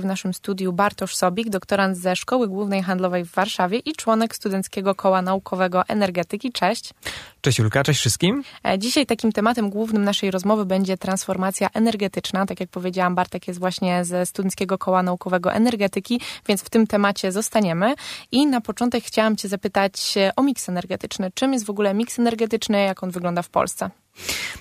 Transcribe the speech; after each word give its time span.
W 0.00 0.04
naszym 0.04 0.34
studiu 0.34 0.72
Bartosz 0.72 1.16
Sobik, 1.16 1.48
doktorant 1.48 1.96
ze 1.96 2.16
Szkoły 2.16 2.48
Głównej 2.48 2.82
Handlowej 2.82 3.24
w 3.24 3.30
Warszawie 3.30 3.78
i 3.78 3.92
członek 3.92 4.34
Studenckiego 4.34 4.94
Koła 4.94 5.22
Naukowego 5.22 5.82
Energetyki. 5.88 6.52
Cześć. 6.52 6.94
Cześć 7.40 7.58
Julka, 7.58 7.82
cześć 7.82 8.00
wszystkim. 8.00 8.44
E, 8.64 8.78
dzisiaj 8.78 9.06
takim 9.06 9.32
tematem 9.32 9.70
głównym 9.70 10.04
naszej 10.04 10.30
rozmowy 10.30 10.66
będzie 10.66 10.96
transformacja 10.96 11.68
energetyczna. 11.74 12.46
Tak 12.46 12.60
jak 12.60 12.68
powiedziałam, 12.68 13.14
Bartek 13.14 13.48
jest 13.48 13.60
właśnie 13.60 14.04
ze 14.04 14.26
Studenckiego 14.26 14.78
Koła 14.78 15.02
Naukowego 15.02 15.52
Energetyki, 15.52 16.20
więc 16.48 16.62
w 16.62 16.70
tym 16.70 16.86
temacie 16.86 17.32
zostaniemy. 17.32 17.94
I 18.32 18.46
na 18.46 18.60
początek 18.60 19.04
chciałam 19.04 19.36
Cię 19.36 19.48
zapytać 19.48 20.14
o 20.36 20.42
miks 20.42 20.68
energetyczny. 20.68 21.30
Czym 21.34 21.52
jest 21.52 21.66
w 21.66 21.70
ogóle 21.70 21.94
miks 21.94 22.18
energetyczny, 22.18 22.82
jak 22.82 23.02
on 23.02 23.10
wygląda 23.10 23.42
w 23.42 23.48
Polsce? 23.48 23.90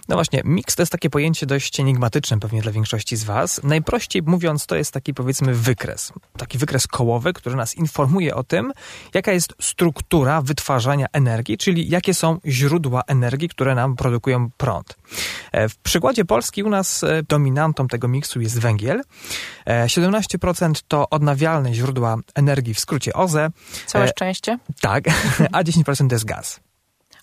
No 0.10 0.16
właśnie, 0.16 0.42
miks 0.46 0.76
to 0.76 0.82
jest 0.82 0.92
takie 0.92 1.10
pojęcie 1.10 1.46
dość 1.46 1.80
enigmatyczne 1.80 2.40
pewnie 2.40 2.62
dla 2.62 2.72
większości 2.72 3.16
z 3.16 3.24
Was. 3.24 3.62
Najprościej 3.64 4.22
mówiąc, 4.26 4.66
to 4.66 4.76
jest 4.76 4.92
taki 4.92 5.14
powiedzmy 5.14 5.54
wykres. 5.54 6.14
Taki 6.38 6.58
wykres 6.58 6.88
kołowy, 6.88 7.34
który 7.34 7.56
nas 7.56 7.76
informuje 7.76 8.36
o 8.36 8.44
tym, 8.44 8.74
jaka 9.14 9.32
jest 9.32 9.54
struktura 9.62 10.42
wytwarzania 10.42 11.06
energii, 11.14 11.58
czyli 11.58 11.90
jakie 11.90 12.14
są 12.14 12.40
źródła 12.46 13.02
energii, 13.08 13.50
które 13.50 13.76
nam 13.76 13.96
produkują 13.96 14.50
prąd. 14.58 14.98
E, 15.52 15.70
w 15.70 15.78
przykładzie 15.78 16.26
Polski 16.26 16.64
u 16.64 16.70
nas 16.70 17.04
e, 17.04 17.24
dominantą 17.24 17.88
tego 17.88 18.08
miksu 18.08 18.42
jest 18.42 18.60
węgiel. 18.60 19.02
17% 19.68 20.70
e, 20.70 20.74
to 20.88 21.10
odnawialne 21.10 21.74
źródła 21.74 22.18
energii, 22.36 22.74
w 22.74 22.80
skrócie 22.80 23.14
OZE. 23.14 23.50
Całe 23.86 24.08
szczęście. 24.08 24.60
Tak, 24.82 25.04
a 25.52 25.64
10% 25.64 26.10
to 26.10 26.16
jest 26.16 26.26
gaz. 26.26 26.60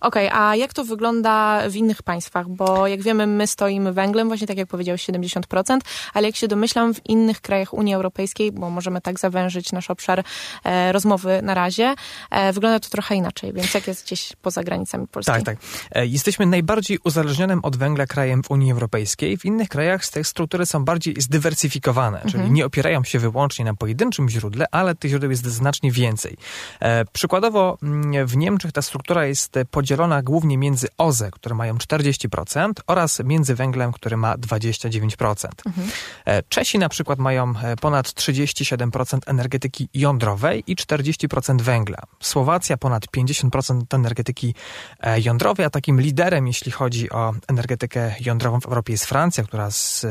Okej, 0.02 0.28
okay, 0.28 0.40
a 0.40 0.56
jak 0.56 0.72
to 0.72 0.84
wygląda 0.84 1.62
w 1.70 1.76
innych 1.76 2.02
państwach? 2.02 2.48
Bo 2.48 2.86
jak 2.86 3.02
wiemy, 3.02 3.26
my 3.26 3.46
stoimy 3.46 3.92
węglem, 3.92 4.28
właśnie 4.28 4.46
tak 4.46 4.56
jak 4.56 4.68
powiedziałeś, 4.68 5.06
70%, 5.06 5.78
ale 6.14 6.26
jak 6.26 6.36
się 6.36 6.48
domyślam, 6.48 6.94
w 6.94 7.06
innych 7.06 7.40
krajach 7.40 7.74
Unii 7.74 7.94
Europejskiej, 7.94 8.52
bo 8.52 8.70
możemy 8.70 9.00
tak 9.00 9.18
zawężyć 9.18 9.72
nasz 9.72 9.90
obszar 9.90 10.24
e, 10.64 10.92
rozmowy 10.92 11.40
na 11.42 11.54
razie, 11.54 11.94
e, 12.30 12.52
wygląda 12.52 12.80
to 12.80 12.88
trochę 12.88 13.14
inaczej, 13.14 13.52
więc 13.52 13.74
jak 13.74 13.86
jest 13.86 14.06
gdzieś 14.06 14.32
poza 14.42 14.62
granicami 14.62 15.06
Polski? 15.06 15.32
Tak, 15.32 15.42
tak. 15.42 15.56
E, 15.92 16.06
jesteśmy 16.06 16.46
najbardziej 16.46 16.98
uzależnionym 17.04 17.60
od 17.62 17.76
węgla 17.76 18.06
krajem 18.06 18.42
w 18.42 18.50
Unii 18.50 18.72
Europejskiej. 18.72 19.38
W 19.38 19.44
innych 19.44 19.68
krajach 19.68 20.06
te 20.06 20.24
struktury 20.24 20.66
są 20.66 20.84
bardziej 20.84 21.14
zdywersyfikowane, 21.18 22.22
mhm. 22.22 22.32
czyli 22.32 22.50
nie 22.50 22.66
opierają 22.66 23.04
się 23.04 23.18
wyłącznie 23.18 23.64
na 23.64 23.74
pojedynczym 23.74 24.28
źródle, 24.28 24.66
ale 24.70 24.94
tych 24.94 25.10
źródeł 25.10 25.30
jest 25.30 25.46
znacznie 25.46 25.92
więcej. 25.92 26.36
E, 26.80 27.04
przykładowo 27.04 27.78
mm, 27.82 28.26
w 28.26 28.36
Niemczech 28.36 28.72
ta 28.72 28.82
struktura 28.82 29.26
jest 29.26 29.54
podzielona 29.70 29.91
podzielona 29.92 30.22
głównie 30.22 30.58
między 30.58 30.86
OZE, 30.98 31.30
które 31.30 31.54
mają 31.54 31.74
40% 31.74 32.72
oraz 32.86 33.20
między 33.24 33.54
węglem, 33.54 33.92
który 33.92 34.16
ma 34.16 34.36
29%. 34.36 35.46
Mhm. 35.66 35.88
E, 36.24 36.42
Czesi 36.42 36.78
na 36.78 36.88
przykład 36.88 37.18
mają 37.18 37.54
e, 37.62 37.76
ponad 37.76 38.06
37% 38.06 39.18
energetyki 39.26 39.88
jądrowej 39.94 40.64
i 40.66 40.76
40% 40.76 41.60
węgla. 41.60 41.98
Słowacja 42.20 42.76
ponad 42.76 43.06
50% 43.16 43.82
energetyki 43.90 44.54
e, 45.00 45.20
jądrowej, 45.20 45.66
a 45.66 45.70
takim 45.70 46.00
liderem, 46.00 46.46
jeśli 46.46 46.72
chodzi 46.72 47.10
o 47.10 47.32
energetykę 47.48 48.14
jądrową 48.20 48.60
w 48.60 48.66
Europie 48.66 48.92
jest 48.92 49.04
Francja, 49.04 49.44
która 49.44 49.70
z, 49.70 50.06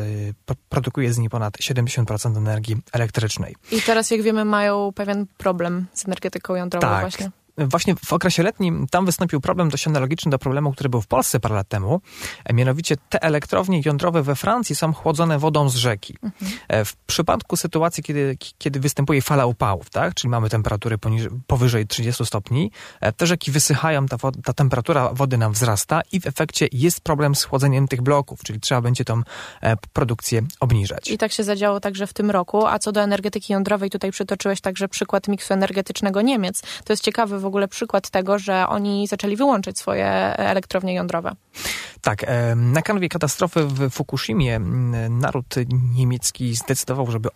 produkuje 0.69 1.13
z 1.13 1.17
niej 1.17 1.29
ponad 1.29 1.57
70% 1.57 2.37
energii 2.37 2.77
elektrycznej. 2.91 3.55
I 3.71 3.81
teraz, 3.81 4.11
jak 4.11 4.21
wiemy, 4.21 4.45
mają 4.45 4.91
pewien 4.95 5.25
problem 5.37 5.85
z 5.93 6.05
energetyką 6.05 6.55
jądrową 6.55 6.87
tak. 6.87 7.01
właśnie 7.01 7.31
właśnie 7.57 7.95
w 8.05 8.13
okresie 8.13 8.43
letnim 8.43 8.87
tam 8.91 9.05
wystąpił 9.05 9.41
problem 9.41 9.69
dość 9.69 9.87
analogiczny 9.87 10.31
do 10.31 10.39
problemu, 10.39 10.71
który 10.71 10.89
był 10.89 11.01
w 11.01 11.07
Polsce 11.07 11.39
parę 11.39 11.55
lat 11.55 11.67
temu. 11.67 12.01
E, 12.45 12.53
mianowicie 12.53 12.95
te 13.09 13.23
elektrownie 13.23 13.81
jądrowe 13.85 14.23
we 14.23 14.35
Francji 14.35 14.75
są 14.75 14.93
chłodzone 14.93 15.39
wodą 15.39 15.69
z 15.69 15.75
rzeki. 15.75 16.17
Mhm. 16.23 16.51
E, 16.67 16.85
w 16.85 16.95
przypadku 16.95 17.57
sytuacji, 17.57 18.03
kiedy, 18.03 18.37
kiedy 18.57 18.79
występuje 18.79 19.21
fala 19.21 19.45
upałów, 19.45 19.89
tak, 19.89 20.13
czyli 20.13 20.29
mamy 20.29 20.49
temperatury 20.49 20.97
poniżej, 20.97 21.31
powyżej 21.47 21.87
30 21.87 22.25
stopni, 22.25 22.71
e, 23.01 23.11
te 23.11 23.27
rzeki 23.27 23.51
wysychają, 23.51 24.05
ta, 24.05 24.17
ta 24.43 24.53
temperatura 24.53 25.09
wody 25.13 25.37
nam 25.37 25.53
wzrasta 25.53 26.01
i 26.11 26.19
w 26.19 26.27
efekcie 26.27 26.67
jest 26.71 27.01
problem 27.01 27.35
z 27.35 27.43
chłodzeniem 27.43 27.87
tych 27.87 28.01
bloków, 28.01 28.43
czyli 28.43 28.59
trzeba 28.59 28.81
będzie 28.81 29.05
tą 29.05 29.21
produkcję 29.93 30.41
obniżać. 30.59 31.11
I 31.11 31.17
tak 31.17 31.31
się 31.31 31.43
zadziało 31.43 31.79
także 31.79 32.07
w 32.07 32.13
tym 32.13 32.31
roku. 32.31 32.65
A 32.65 32.79
co 32.79 32.91
do 32.91 33.01
energetyki 33.01 33.53
jądrowej, 33.53 33.89
tutaj 33.89 34.11
przytoczyłeś 34.11 34.61
także 34.61 34.87
przykład 34.87 35.27
miksu 35.27 35.53
energetycznego 35.53 36.21
Niemiec. 36.21 36.61
To 36.83 36.93
jest 36.93 37.03
ciekawy 37.03 37.39
w 37.41 37.45
ogóle 37.45 37.67
przykład 37.67 38.09
tego, 38.09 38.39
że 38.39 38.67
oni 38.67 39.07
zaczęli 39.07 39.35
wyłączyć 39.35 39.79
swoje 39.79 40.07
elektrownie 40.37 40.93
jądrowe. 40.93 41.35
Tak, 42.01 42.25
na 42.55 42.81
kanwie 42.81 43.09
katastrofy 43.09 43.65
w 43.65 43.89
Fukushimie 43.89 44.59
naród 45.09 45.55
niemiecki 45.95 46.55
zdecydował, 46.55 47.11
żeby 47.11 47.29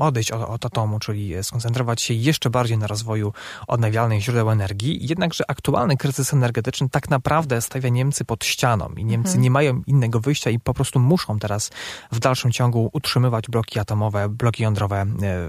odejść 0.00 0.32
od, 0.32 0.42
od 0.42 0.66
atomu, 0.66 0.98
czyli 0.98 1.34
skoncentrować 1.42 2.02
się 2.02 2.14
jeszcze 2.14 2.50
bardziej 2.50 2.78
na 2.78 2.86
rozwoju 2.86 3.32
odnawialnych 3.66 4.20
źródeł 4.20 4.50
energii. 4.50 5.08
Jednakże 5.08 5.44
aktualny 5.48 5.96
kryzys 5.96 6.32
energetyczny 6.34 6.88
tak 6.88 7.10
naprawdę 7.10 7.60
stawia 7.60 7.88
Niemcy 7.88 8.24
pod 8.24 8.44
ścianą 8.44 8.88
i 8.96 9.04
Niemcy 9.04 9.28
mhm. 9.28 9.42
nie 9.42 9.50
mają 9.50 9.82
innego 9.86 10.20
wyjścia 10.20 10.50
i 10.50 10.58
po 10.58 10.74
prostu 10.74 11.00
muszą 11.00 11.38
teraz 11.38 11.70
w 12.12 12.18
dalszym 12.18 12.52
ciągu 12.52 12.90
utrzymywać 12.92 13.48
bloki 13.48 13.78
atomowe, 13.78 14.28
bloki 14.28 14.62
jądrowe 14.62 14.96
e, 14.96 15.06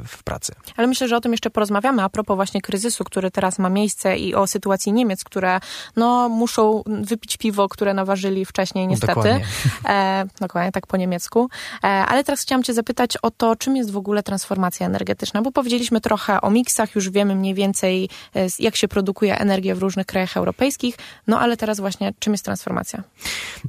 w 0.07 0.23
pracy. 0.23 0.53
Ale 0.77 0.87
myślę, 0.87 1.07
że 1.07 1.17
o 1.17 1.21
tym 1.21 1.31
jeszcze 1.31 1.49
porozmawiamy 1.49 2.03
a 2.03 2.09
propos 2.09 2.35
właśnie 2.35 2.61
kryzysu, 2.61 3.03
który 3.03 3.31
teraz 3.31 3.59
ma 3.59 3.69
miejsce 3.69 3.90
i 4.17 4.35
o 4.35 4.47
sytuacji 4.47 4.93
Niemiec, 4.93 5.23
które 5.23 5.59
no, 5.95 6.29
muszą 6.29 6.83
wypić 6.85 7.37
piwo, 7.37 7.69
które 7.69 7.93
naważyli 7.93 8.45
wcześniej 8.45 8.87
niestety. 8.87 9.13
Dokładnie. 9.13 9.45
E, 9.85 10.25
dokładnie, 10.39 10.71
tak 10.71 10.87
po 10.87 10.97
niemiecku. 10.97 11.49
E, 11.83 11.87
ale 11.87 12.23
teraz 12.23 12.41
chciałam 12.41 12.63
cię 12.63 12.73
zapytać 12.73 13.17
o 13.21 13.31
to, 13.31 13.55
czym 13.55 13.75
jest 13.75 13.91
w 13.91 13.97
ogóle 13.97 14.23
transformacja 14.23 14.85
energetyczna, 14.85 15.41
bo 15.41 15.51
powiedzieliśmy 15.51 16.01
trochę 16.01 16.41
o 16.41 16.49
miksach, 16.49 16.95
już 16.95 17.09
wiemy 17.09 17.35
mniej 17.35 17.53
więcej, 17.53 18.09
e, 18.35 18.47
jak 18.59 18.75
się 18.75 18.87
produkuje 18.87 19.37
energię 19.37 19.75
w 19.75 19.79
różnych 19.79 20.05
krajach 20.05 20.37
europejskich, 20.37 20.97
no 21.27 21.39
ale 21.39 21.57
teraz 21.57 21.79
właśnie, 21.79 22.13
czym 22.19 22.33
jest 22.33 22.45
transformacja? 22.45 23.03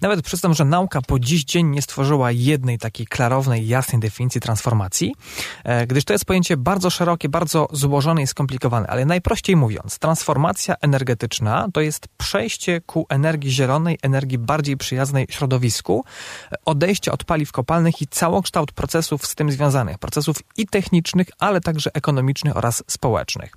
Nawet 0.01 0.23
przyznam, 0.23 0.55
że 0.55 0.65
nauka 0.65 1.03
po 1.03 1.19
dziś 1.19 1.45
dzień 1.45 1.67
nie 1.67 1.83
stworzyła 1.83 2.31
jednej 2.31 2.79
takiej 2.79 3.07
klarownej, 3.07 3.69
jasnej 3.69 4.01
definicji 4.01 4.41
transformacji, 4.41 5.15
e, 5.65 5.87
gdyż 5.87 6.05
to 6.05 6.13
jest 6.13 6.25
pojęcie 6.25 6.57
bardzo 6.57 6.91
szerokie, 6.91 7.29
bardzo 7.29 7.69
złożone 7.73 8.23
i 8.23 8.27
skomplikowane, 8.27 8.87
ale 8.87 9.05
najprościej 9.05 9.57
mówiąc, 9.57 9.99
transformacja 10.13 10.75
energetyczna 10.81 11.69
to 11.73 11.81
jest 11.81 12.09
przejście 12.19 12.81
ku 12.81 13.07
energii 13.09 13.51
zielonej, 13.51 13.99
energii 14.03 14.39
bardziej 14.39 14.77
przyjaznej 14.77 15.27
środowisku, 15.31 16.05
odejście 16.65 17.13
od 17.13 17.25
paliw 17.25 17.53
kopalnych 17.53 18.03
i 18.03 18.07
całokształt 18.07 18.73
procesów 18.73 19.27
z 19.27 19.35
tym 19.35 19.53
związanych, 19.53 19.99
procesów 19.99 20.37
i 20.57 20.67
technicznych, 20.67 21.27
ale 21.39 21.61
także 21.61 21.91
ekonomicznych 21.95 22.57
oraz 22.57 22.83
społecznych. 22.87 23.53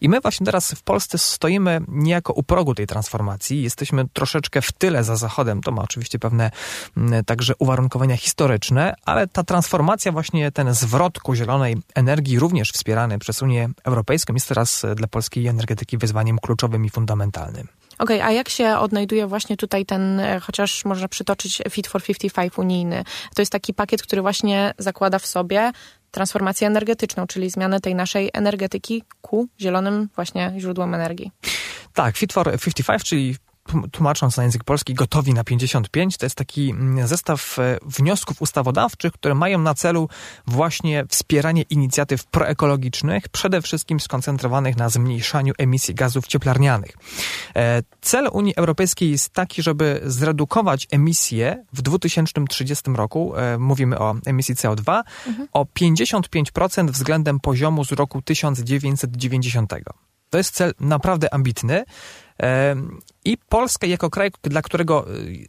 I 0.00 0.08
my 0.08 0.20
właśnie 0.20 0.46
teraz 0.46 0.72
w 0.72 0.82
Polsce 0.82 1.18
stoimy 1.18 1.80
niejako 1.88 2.32
u 2.32 2.42
progu 2.42 2.74
tej 2.74 2.86
transformacji, 2.86 3.62
jesteśmy 3.62 4.04
troszeczkę 4.12 4.62
w 4.62 4.72
tyle 4.72 5.04
za 5.04 5.16
Zachodem, 5.16 5.60
to 5.60 5.72
ma 5.72 5.82
oczywiście 5.82 6.18
pewne 6.18 6.50
mm, 6.96 7.24
także 7.24 7.54
uwarunkowania 7.58 8.16
historyczne, 8.16 8.94
ale 9.04 9.26
ta 9.26 9.44
transformacja, 9.44 10.12
właśnie 10.12 10.52
ten 10.52 10.74
zwrot 10.74 11.18
ku 11.20 11.34
zielonej 11.34 11.76
energii, 11.94 12.38
również 12.38 12.72
wspierany 12.72 13.18
przez 13.18 13.42
Unię 13.42 13.68
Europejską, 13.84 14.34
jest 14.34 14.48
teraz 14.48 14.86
dla 14.96 15.06
polskiej 15.06 15.46
energetyki 15.46 15.95
wyzwaniem 15.98 16.38
kluczowym 16.38 16.84
i 16.84 16.90
fundamentalnym. 16.90 17.68
Okej, 17.98 18.16
okay, 18.16 18.28
a 18.28 18.32
jak 18.32 18.48
się 18.48 18.78
odnajduje 18.78 19.26
właśnie 19.26 19.56
tutaj 19.56 19.86
ten, 19.86 20.20
e, 20.20 20.40
chociaż 20.40 20.84
można 20.84 21.08
przytoczyć 21.08 21.62
Fit 21.70 21.86
for 21.86 22.02
55 22.02 22.58
unijny? 22.58 23.04
To 23.34 23.42
jest 23.42 23.52
taki 23.52 23.74
pakiet, 23.74 24.02
który 24.02 24.22
właśnie 24.22 24.74
zakłada 24.78 25.18
w 25.18 25.26
sobie 25.26 25.72
transformację 26.10 26.66
energetyczną, 26.66 27.26
czyli 27.26 27.50
zmianę 27.50 27.80
tej 27.80 27.94
naszej 27.94 28.30
energetyki 28.32 29.02
ku 29.22 29.48
zielonym 29.60 30.08
właśnie 30.14 30.52
źródłom 30.58 30.94
energii. 30.94 31.32
Tak, 31.94 32.16
Fit 32.16 32.32
for 32.32 32.60
55, 32.60 33.04
czyli 33.04 33.36
tłumacząc 33.92 34.36
na 34.36 34.42
język 34.42 34.64
polski, 34.64 34.94
gotowi 34.94 35.34
na 35.34 35.44
55. 35.44 36.16
To 36.16 36.26
jest 36.26 36.36
taki 36.36 36.70
mm, 36.70 37.06
zestaw 37.06 37.58
e, 37.58 37.78
wniosków 37.82 38.42
ustawodawczych, 38.42 39.12
które 39.12 39.34
mają 39.34 39.58
na 39.58 39.74
celu 39.74 40.08
właśnie 40.46 41.04
wspieranie 41.08 41.62
inicjatyw 41.62 42.24
proekologicznych, 42.24 43.28
przede 43.28 43.62
wszystkim 43.62 44.00
skoncentrowanych 44.00 44.76
na 44.76 44.88
zmniejszaniu 44.88 45.54
emisji 45.58 45.94
gazów 45.94 46.26
cieplarnianych. 46.26 46.90
E, 47.56 47.82
cel 48.00 48.28
Unii 48.32 48.56
Europejskiej 48.56 49.10
jest 49.10 49.30
taki, 49.30 49.62
żeby 49.62 50.00
zredukować 50.04 50.86
emisje 50.90 51.64
w 51.72 51.82
2030 51.82 52.90
roku, 52.90 53.36
e, 53.36 53.58
mówimy 53.58 53.98
o 53.98 54.14
emisji 54.26 54.54
CO2, 54.54 55.02
mhm. 55.26 55.48
o 55.52 55.64
55% 55.64 56.90
względem 56.90 57.40
poziomu 57.40 57.84
z 57.84 57.92
roku 57.92 58.22
1990. 58.22 59.74
To 60.30 60.38
jest 60.38 60.54
cel 60.54 60.74
naprawdę 60.80 61.34
ambitny, 61.34 61.84
I 63.26 63.36
Polska 63.48 63.86
jako 63.86 64.10
kraj, 64.10 64.30
dla 64.42 64.62
którego 64.62 65.06
y, 65.10 65.48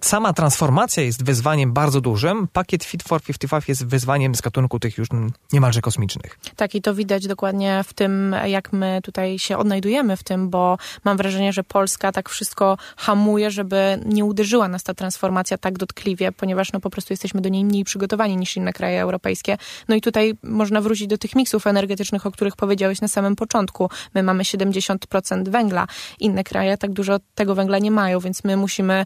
sama 0.00 0.32
transformacja 0.32 1.02
jest 1.02 1.24
wyzwaniem 1.24 1.72
bardzo 1.72 2.00
dużym, 2.00 2.48
pakiet 2.52 2.84
Fit 2.84 3.02
for 3.02 3.22
55 3.22 3.68
jest 3.68 3.86
wyzwaniem 3.86 4.34
z 4.34 4.40
gatunku 4.40 4.78
tych 4.78 4.98
już 4.98 5.08
niemalże 5.52 5.80
kosmicznych. 5.80 6.38
Tak, 6.56 6.74
i 6.74 6.82
to 6.82 6.94
widać 6.94 7.26
dokładnie 7.26 7.84
w 7.84 7.94
tym, 7.94 8.36
jak 8.46 8.72
my 8.72 9.00
tutaj 9.02 9.38
się 9.38 9.58
odnajdujemy 9.58 10.16
w 10.16 10.22
tym, 10.22 10.50
bo 10.50 10.78
mam 11.04 11.16
wrażenie, 11.16 11.52
że 11.52 11.64
Polska 11.64 12.12
tak 12.12 12.28
wszystko 12.28 12.78
hamuje, 12.96 13.50
żeby 13.50 14.00
nie 14.06 14.24
uderzyła 14.24 14.68
nas 14.68 14.82
ta 14.82 14.94
transformacja 14.94 15.58
tak 15.58 15.78
dotkliwie, 15.78 16.32
ponieważ 16.32 16.72
no 16.72 16.80
po 16.80 16.90
prostu 16.90 17.12
jesteśmy 17.12 17.40
do 17.40 17.48
niej 17.48 17.64
mniej 17.64 17.84
przygotowani 17.84 18.36
niż 18.36 18.56
inne 18.56 18.72
kraje 18.72 19.02
europejskie. 19.02 19.58
No 19.88 19.94
i 19.94 20.00
tutaj 20.00 20.34
można 20.42 20.80
wrócić 20.80 21.06
do 21.06 21.18
tych 21.18 21.34
miksów 21.34 21.66
energetycznych, 21.66 22.26
o 22.26 22.30
których 22.30 22.56
powiedziałeś 22.56 23.00
na 23.00 23.08
samym 23.08 23.36
początku. 23.36 23.90
My 24.14 24.22
mamy 24.22 24.42
70% 24.42 25.48
węgla, 25.48 25.86
inne 26.20 26.44
kraje 26.44 26.78
tak 26.78 26.92
dużo 26.92 27.11
tego 27.34 27.54
węgla 27.54 27.78
nie 27.78 27.90
mają, 27.90 28.20
więc 28.20 28.44
my 28.44 28.56
musimy 28.56 29.04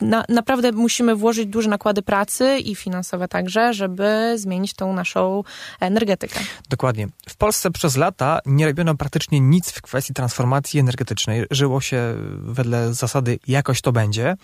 na, 0.00 0.24
naprawdę 0.28 0.72
musimy 0.72 1.16
włożyć 1.16 1.46
duże 1.46 1.68
nakłady 1.68 2.02
pracy 2.02 2.58
i 2.58 2.74
finansowe 2.74 3.28
także, 3.28 3.74
żeby 3.74 4.34
zmienić 4.36 4.74
tą 4.74 4.92
naszą 4.92 5.42
energetykę. 5.80 6.40
Dokładnie. 6.68 7.08
W 7.28 7.36
Polsce 7.36 7.70
przez 7.70 7.96
lata 7.96 8.40
nie 8.46 8.66
robiono 8.66 8.94
praktycznie 8.94 9.40
nic 9.40 9.70
w 9.70 9.82
kwestii 9.82 10.14
transformacji 10.14 10.80
energetycznej. 10.80 11.46
Żyło 11.50 11.80
się 11.80 12.14
wedle 12.38 12.94
zasady 12.94 13.38
jakoś 13.48 13.80
to 13.80 13.92
będzie. 13.92 14.36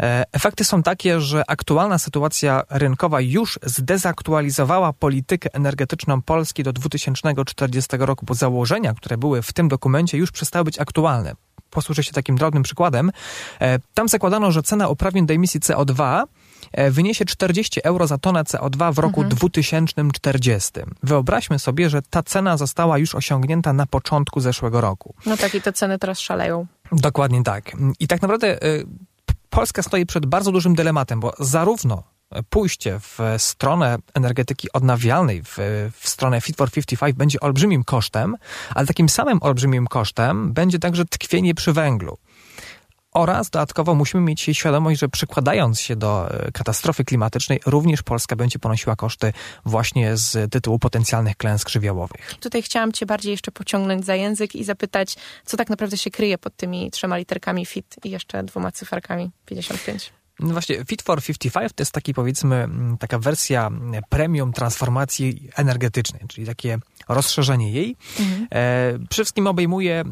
E, 0.00 0.24
efekty 0.32 0.64
są 0.64 0.82
takie, 0.82 1.20
że 1.20 1.42
aktualna 1.46 1.98
sytuacja 1.98 2.62
rynkowa 2.70 3.20
już 3.20 3.58
zdezaktualizowała 3.62 4.92
politykę 4.92 5.48
energetyczną 5.52 6.22
Polski 6.22 6.62
do 6.62 6.72
2040 6.72 7.96
roku, 7.98 8.26
bo 8.26 8.34
założenia, 8.34 8.94
które 8.94 9.16
były 9.16 9.42
w 9.42 9.52
tym 9.52 9.68
dokumencie, 9.68 10.18
już 10.18 10.32
przestały 10.32 10.64
być 10.64 10.78
aktualne 10.78 11.34
posłużę 11.74 12.04
się 12.04 12.12
takim 12.12 12.36
drobnym 12.36 12.62
przykładem. 12.62 13.10
E, 13.60 13.78
tam 13.94 14.08
zakładano, 14.08 14.52
że 14.52 14.62
cena 14.62 14.88
uprawnień 14.88 15.26
do 15.26 15.34
emisji 15.34 15.60
CO2 15.60 16.22
e, 16.72 16.90
wyniesie 16.90 17.24
40 17.24 17.80
euro 17.84 18.06
za 18.06 18.18
tonę 18.18 18.42
CO2 18.42 18.94
w 18.94 18.98
roku 18.98 19.20
mhm. 19.20 19.36
2040. 19.36 20.70
Wyobraźmy 21.02 21.58
sobie, 21.58 21.90
że 21.90 22.02
ta 22.02 22.22
cena 22.22 22.56
została 22.56 22.98
już 22.98 23.14
osiągnięta 23.14 23.72
na 23.72 23.86
początku 23.86 24.40
zeszłego 24.40 24.80
roku. 24.80 25.14
No 25.26 25.36
tak, 25.36 25.54
i 25.54 25.60
te 25.60 25.72
ceny 25.72 25.98
teraz 25.98 26.20
szaleją. 26.20 26.66
Dokładnie 26.92 27.42
tak. 27.42 27.76
I 28.00 28.08
tak 28.08 28.22
naprawdę 28.22 28.64
y, 28.64 28.86
Polska 29.50 29.82
stoi 29.82 30.06
przed 30.06 30.26
bardzo 30.26 30.52
dużym 30.52 30.74
dylematem, 30.74 31.20
bo 31.20 31.32
zarówno 31.38 32.02
pójście 32.50 33.00
w 33.00 33.18
stronę 33.38 33.96
energetyki 34.14 34.72
odnawialnej, 34.72 35.42
w, 35.42 35.58
w 35.92 36.08
stronę 36.08 36.40
Fit 36.40 36.56
for 36.56 36.70
55 36.70 37.16
będzie 37.16 37.40
olbrzymim 37.40 37.84
kosztem, 37.84 38.36
ale 38.74 38.86
takim 38.86 39.08
samym 39.08 39.38
olbrzymim 39.42 39.86
kosztem 39.86 40.52
będzie 40.52 40.78
także 40.78 41.04
tkwienie 41.04 41.54
przy 41.54 41.72
węglu. 41.72 42.18
Oraz 43.14 43.50
dodatkowo 43.50 43.94
musimy 43.94 44.22
mieć 44.22 44.40
świadomość, 44.40 45.00
że 45.00 45.08
przykładając 45.08 45.80
się 45.80 45.96
do 45.96 46.30
e, 46.30 46.52
katastrofy 46.52 47.04
klimatycznej, 47.04 47.60
również 47.66 48.02
Polska 48.02 48.36
będzie 48.36 48.58
ponosiła 48.58 48.96
koszty 48.96 49.32
właśnie 49.64 50.16
z 50.16 50.52
tytułu 50.52 50.78
potencjalnych 50.78 51.36
klęsk 51.36 51.68
żywiołowych. 51.68 52.34
Tutaj 52.40 52.62
chciałam 52.62 52.92
Cię 52.92 53.06
bardziej 53.06 53.30
jeszcze 53.30 53.52
pociągnąć 53.52 54.04
za 54.04 54.14
język 54.14 54.54
i 54.54 54.64
zapytać, 54.64 55.16
co 55.44 55.56
tak 55.56 55.70
naprawdę 55.70 55.98
się 55.98 56.10
kryje 56.10 56.38
pod 56.38 56.56
tymi 56.56 56.90
trzema 56.90 57.16
literkami 57.16 57.66
FIT 57.66 57.96
i 58.04 58.10
jeszcze 58.10 58.42
dwoma 58.42 58.72
cyferkami 58.72 59.30
55. 59.46 60.12
No 60.40 60.52
właśnie, 60.52 60.84
Fit 60.84 61.02
for 61.02 61.22
55 61.22 61.72
to 61.74 61.82
jest 61.82 61.92
taki 61.92 62.14
powiedzmy 62.14 62.68
taka 62.98 63.18
wersja 63.18 63.70
premium 64.08 64.52
transformacji 64.52 65.48
energetycznej, 65.56 66.22
czyli 66.28 66.46
takie 66.46 66.78
rozszerzenie 67.08 67.72
jej. 67.72 67.96
Mhm. 68.20 68.46
E, 68.52 68.92
przede 68.92 69.24
wszystkim 69.24 69.46
obejmuje 69.46 70.04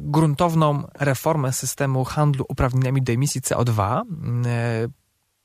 gruntowną 0.00 0.82
reformę 0.94 1.52
systemu 1.52 2.04
handlu 2.04 2.44
uprawnieniami 2.48 3.02
do 3.02 3.12
emisji 3.12 3.40
CO2, 3.40 4.02
e, 4.46 4.88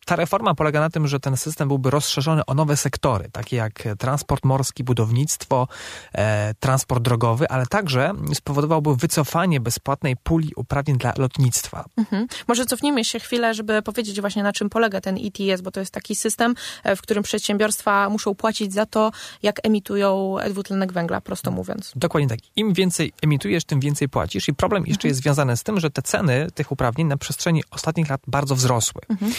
ta 0.05 0.15
reforma 0.15 0.55
polega 0.55 0.79
na 0.79 0.89
tym, 0.89 1.07
że 1.07 1.19
ten 1.19 1.37
system 1.37 1.67
byłby 1.67 1.89
rozszerzony 1.89 2.45
o 2.45 2.53
nowe 2.53 2.77
sektory, 2.77 3.29
takie 3.31 3.55
jak 3.55 3.83
transport 3.97 4.45
morski, 4.45 4.83
budownictwo, 4.83 5.67
e, 6.13 6.53
transport 6.59 7.03
drogowy, 7.03 7.49
ale 7.49 7.65
także 7.65 8.11
spowodowałby 8.33 8.95
wycofanie 8.95 9.59
bezpłatnej 9.59 10.17
puli 10.17 10.51
uprawnień 10.55 10.97
dla 10.97 11.13
lotnictwa. 11.17 11.85
Mhm. 11.97 12.27
Może 12.47 12.65
cofnijmy 12.65 13.05
się 13.05 13.19
chwilę, 13.19 13.53
żeby 13.53 13.81
powiedzieć 13.81 14.21
właśnie 14.21 14.43
na 14.43 14.53
czym 14.53 14.69
polega 14.69 15.01
ten 15.01 15.17
ETS, 15.17 15.61
bo 15.61 15.71
to 15.71 15.79
jest 15.79 15.91
taki 15.91 16.15
system, 16.15 16.55
e, 16.83 16.95
w 16.95 17.01
którym 17.01 17.23
przedsiębiorstwa 17.23 18.09
muszą 18.09 18.35
płacić 18.35 18.73
za 18.73 18.85
to, 18.85 19.11
jak 19.43 19.59
emitują 19.65 20.35
dwutlenek 20.49 20.93
węgla, 20.93 21.21
prosto 21.21 21.51
mówiąc. 21.51 21.91
Dokładnie 21.95 22.29
tak. 22.29 22.39
Im 22.55 22.73
więcej 22.73 23.13
emitujesz, 23.21 23.63
tym 23.63 23.79
więcej 23.79 24.09
płacisz 24.09 24.47
i 24.47 24.53
problem 24.53 24.83
jeszcze 24.85 25.07
mhm. 25.07 25.09
jest 25.09 25.21
związany 25.21 25.57
z 25.57 25.63
tym, 25.63 25.79
że 25.79 25.89
te 25.89 26.01
ceny 26.01 26.47
tych 26.55 26.71
uprawnień 26.71 27.07
na 27.07 27.17
przestrzeni 27.17 27.63
ostatnich 27.71 28.09
lat 28.09 28.21
bardzo 28.27 28.55
wzrosły. 28.55 29.01
Mhm. 29.09 29.33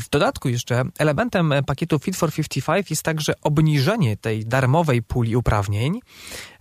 W 0.00 0.08
dodatku 0.08 0.48
jeszcze 0.48 0.84
elementem 0.98 1.54
pakietu 1.66 1.98
Fit 1.98 2.16
for 2.16 2.32
55 2.32 2.90
jest 2.90 3.02
także 3.02 3.32
obniżenie 3.42 4.16
tej 4.16 4.46
darmowej 4.46 5.02
puli 5.02 5.36
uprawnień, 5.36 6.00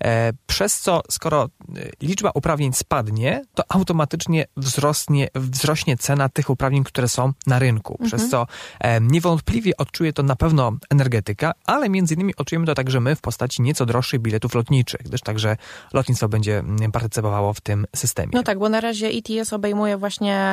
e, 0.04 0.34
przez 0.48 0.80
co 0.80 1.02
skoro 1.10 1.44
e, 1.44 1.48
liczba 2.02 2.32
uprawnień 2.34 2.74
spadnie, 2.74 3.44
to 3.54 3.64
automatycznie 3.70 4.46
wzrośnie, 4.58 5.28
wzrośnie 5.36 5.98
cena 5.98 6.30
tych 6.30 6.50
uprawnień, 6.50 6.84
które 6.84 7.08
są 7.08 7.34
na 7.48 7.60
rynku, 7.60 7.94
mhm. 7.94 8.08
przez 8.08 8.30
co 8.30 8.48
e, 8.80 9.02
niewątpliwie 9.02 9.78
odczuje 9.78 10.14
to 10.14 10.24
na 10.24 10.36
pewno 10.36 10.72
energetyka, 10.90 11.54
ale 11.66 11.90
między 11.90 12.14
innymi 12.14 12.36
odczujemy 12.36 12.66
to 12.66 12.76
także 12.76 13.00
my 13.00 13.16
w 13.16 13.22
postaci 13.22 13.62
nieco 13.62 13.86
droższych 13.86 14.20
biletów 14.20 14.56
lotniczych, 14.56 15.02
gdyż 15.06 15.22
także 15.22 15.58
lotnictwo 15.94 16.30
będzie 16.30 16.60
mm, 16.60 16.92
partycypowało 16.92 17.54
w 17.54 17.62
tym 17.62 17.86
systemie. 17.96 18.32
No 18.34 18.44
tak, 18.44 18.60
bo 18.60 18.70
na 18.70 18.82
razie 18.82 19.08
ETS 19.08 19.54
obejmuje 19.54 19.98
właśnie 19.98 20.48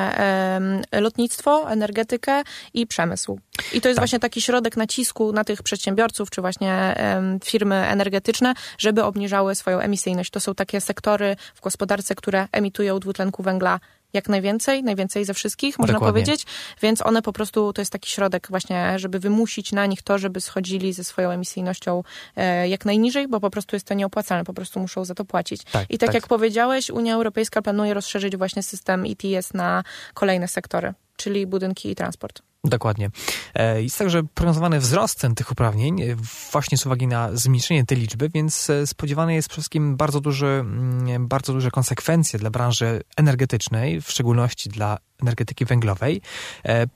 lotnictwo, 0.93 1.71
energetykę 1.71 2.43
i 2.75 2.87
przemysł. 2.87 3.41
I 3.73 3.81
to 3.81 3.89
jest 3.89 3.97
tak. 3.97 4.03
właśnie 4.03 4.21
taki 4.21 4.41
środek 4.41 4.77
nacisku 4.77 5.33
na 5.33 5.45
tych 5.45 5.63
przedsiębiorców, 5.63 6.31
czy 6.31 6.41
właśnie 6.41 6.95
um, 7.15 7.41
firmy 7.45 7.77
energetyczne, 7.77 8.55
żeby 8.79 9.05
obniżały 9.05 9.55
swoją 9.55 9.79
emisyjność. 9.79 10.31
To 10.31 10.41
są 10.41 10.55
takie 10.55 10.81
sektory 10.81 11.37
w 11.55 11.61
gospodarce, 11.61 12.15
które 12.15 12.49
emitują 12.53 13.01
dwutlenku 13.01 13.43
węgla 13.43 13.81
jak 14.15 14.29
najwięcej, 14.29 14.83
najwięcej 14.83 15.25
ze 15.25 15.35
wszystkich, 15.35 15.79
można 15.79 15.95
Dokładnie. 15.95 16.13
powiedzieć, 16.13 16.47
więc 16.83 17.07
one 17.07 17.23
po 17.23 17.33
prostu, 17.33 17.73
to 17.73 17.81
jest 17.81 17.93
taki 17.93 18.11
środek 18.11 18.47
właśnie, 18.51 18.99
żeby 18.99 19.19
wymusić 19.19 19.73
na 19.73 19.87
nich 19.87 20.03
to, 20.03 20.19
żeby 20.19 20.41
schodzili 20.41 20.93
ze 20.93 21.05
swoją 21.05 21.31
emisyjnością 21.31 22.03
e, 22.37 22.69
jak 22.69 22.85
najniżej, 22.85 23.29
bo 23.29 23.41
po 23.41 23.51
prostu 23.51 23.77
jest 23.77 23.87
to 23.87 23.95
nieopłacalne, 23.95 24.45
po 24.45 24.55
prostu 24.55 24.81
muszą 24.81 25.05
za 25.05 25.15
to 25.15 25.25
płacić. 25.25 25.65
Tak, 25.65 25.91
I 25.91 25.99
tak, 25.99 26.07
tak 26.07 26.15
jak 26.15 26.27
powiedziałeś, 26.27 26.91
Unia 26.91 27.15
Europejska 27.15 27.63
planuje 27.63 27.95
rozszerzyć 27.95 28.37
właśnie 28.37 28.63
system 28.63 29.05
ETS 29.07 29.55
na 29.55 29.85
kolejne 30.15 30.49
sektory, 30.49 30.95
czyli 31.17 31.47
budynki 31.47 31.91
i 31.91 31.95
transport. 31.95 32.43
Dokładnie. 32.65 33.11
E, 33.55 33.83
jest 33.83 33.99
także 33.99 34.23
prognozowany 34.35 34.81
wzrost 34.81 35.19
cen 35.19 35.35
tych 35.35 35.53
uprawnień 35.53 36.03
e, 36.03 36.17
właśnie 36.53 36.79
z 36.79 36.87
uwagi 36.87 37.07
na 37.07 37.29
zmniejszenie 37.33 37.85
tej 37.85 37.99
liczby, 37.99 38.29
więc 38.29 38.71
e, 38.71 38.87
spodziewane 38.87 39.35
jest 39.35 39.49
przede 39.49 39.61
wszystkim 39.61 39.97
bardzo 39.97 40.21
duże, 40.21 40.47
mm, 40.47 41.29
bardzo 41.29 41.53
duże 41.53 41.71
konsekwencje 41.71 42.39
dla 42.39 42.51
branży 42.51 43.03
energetycznej, 43.17 44.01
w 44.01 44.11
szczególności 44.11 44.69
dla 44.69 44.99
energetyki 45.23 45.65
węglowej. 45.65 46.21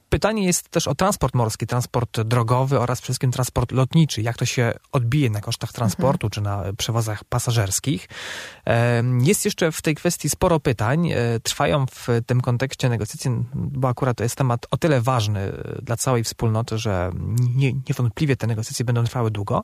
Pytanie 0.08 0.44
jest 0.44 0.68
też 0.68 0.88
o 0.88 0.94
transport 0.94 1.34
morski, 1.34 1.66
transport 1.66 2.20
drogowy 2.20 2.80
oraz 2.80 3.00
przede 3.00 3.06
wszystkim 3.06 3.32
transport 3.32 3.72
lotniczy. 3.72 4.22
Jak 4.22 4.36
to 4.36 4.44
się 4.44 4.72
odbije 4.92 5.30
na 5.30 5.40
kosztach 5.40 5.72
transportu 5.72 6.26
mhm. 6.26 6.30
czy 6.30 6.40
na 6.40 6.72
przewozach 6.72 7.24
pasażerskich? 7.24 8.08
Jest 9.20 9.44
jeszcze 9.44 9.72
w 9.72 9.82
tej 9.82 9.94
kwestii 9.94 10.28
sporo 10.30 10.60
pytań. 10.60 11.10
Trwają 11.42 11.86
w 11.86 12.06
tym 12.26 12.40
kontekście 12.40 12.88
negocjacje, 12.88 13.44
bo 13.54 13.88
akurat 13.88 14.16
to 14.16 14.22
jest 14.22 14.36
temat 14.36 14.66
o 14.70 14.76
tyle 14.76 15.00
ważny 15.00 15.52
dla 15.82 15.96
całej 15.96 16.24
wspólnoty, 16.24 16.78
że 16.78 17.10
nie, 17.56 17.72
niewątpliwie 17.72 18.36
te 18.36 18.46
negocjacje 18.46 18.84
będą 18.84 19.04
trwały 19.04 19.30
długo, 19.30 19.62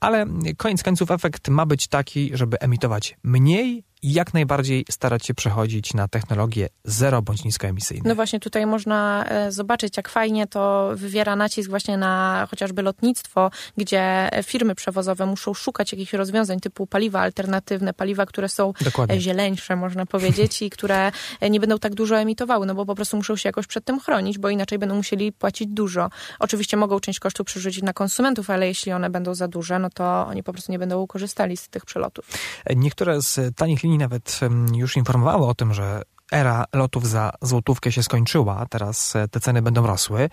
ale 0.00 0.26
koniec 0.56 0.82
końców 0.82 1.10
efekt 1.10 1.48
ma 1.48 1.66
być 1.66 1.88
taki, 1.88 2.30
żeby 2.34 2.60
emitować 2.60 3.16
mniej 3.22 3.84
jak 4.12 4.34
najbardziej 4.34 4.84
starać 4.90 5.26
się 5.26 5.34
przechodzić 5.34 5.94
na 5.94 6.08
technologie 6.08 6.68
zero 6.84 7.22
bądź 7.22 7.44
niskoemisyjne. 7.44 8.08
No 8.08 8.14
właśnie 8.14 8.40
tutaj 8.40 8.66
można 8.66 9.24
e, 9.28 9.52
zobaczyć, 9.52 9.96
jak 9.96 10.08
fajnie 10.08 10.46
to 10.46 10.90
wywiera 10.94 11.36
nacisk 11.36 11.70
właśnie 11.70 11.96
na 11.96 12.46
chociażby 12.50 12.82
lotnictwo, 12.82 13.50
gdzie 13.76 14.30
firmy 14.42 14.74
przewozowe 14.74 15.26
muszą 15.26 15.54
szukać 15.54 15.92
jakichś 15.92 16.12
rozwiązań 16.12 16.60
typu 16.60 16.86
paliwa 16.86 17.20
alternatywne, 17.20 17.94
paliwa, 17.94 18.26
które 18.26 18.48
są 18.48 18.72
Dokładnie. 18.80 19.20
zieleńsze, 19.20 19.76
można 19.76 20.06
powiedzieć, 20.06 20.62
i 20.62 20.70
które 20.70 21.12
nie 21.50 21.60
będą 21.60 21.78
tak 21.78 21.94
dużo 21.94 22.18
emitowały, 22.18 22.66
no 22.66 22.74
bo 22.74 22.86
po 22.86 22.94
prostu 22.94 23.16
muszą 23.16 23.36
się 23.36 23.48
jakoś 23.48 23.66
przed 23.66 23.84
tym 23.84 24.00
chronić, 24.00 24.38
bo 24.38 24.48
inaczej 24.48 24.78
będą 24.78 24.94
musieli 24.94 25.32
płacić 25.32 25.68
dużo. 25.68 26.10
Oczywiście 26.38 26.76
mogą 26.76 27.00
część 27.00 27.18
kosztów 27.18 27.46
przerzucić 27.46 27.82
na 27.82 27.92
konsumentów, 27.92 28.50
ale 28.50 28.68
jeśli 28.68 28.92
one 28.92 29.10
będą 29.10 29.34
za 29.34 29.48
duże, 29.48 29.78
no 29.78 29.90
to 29.90 30.26
oni 30.26 30.42
po 30.42 30.52
prostu 30.52 30.72
nie 30.72 30.78
będą 30.78 31.06
korzystali 31.06 31.56
z 31.56 31.68
tych 31.68 31.84
przelotów. 31.84 32.26
Niektóre 32.76 33.22
z 33.22 33.56
tanich 33.56 33.82
linii 33.82 33.93
nawet 33.98 34.40
już 34.74 34.96
informowały 34.96 35.46
o 35.46 35.54
tym, 35.54 35.74
że 35.74 36.02
era 36.32 36.64
lotów 36.72 37.08
za 37.08 37.32
złotówkę 37.42 37.92
się 37.92 38.02
skończyła, 38.02 38.66
teraz 38.70 39.14
te 39.30 39.40
ceny 39.40 39.62
będą 39.62 39.86
rosły. 39.86 40.30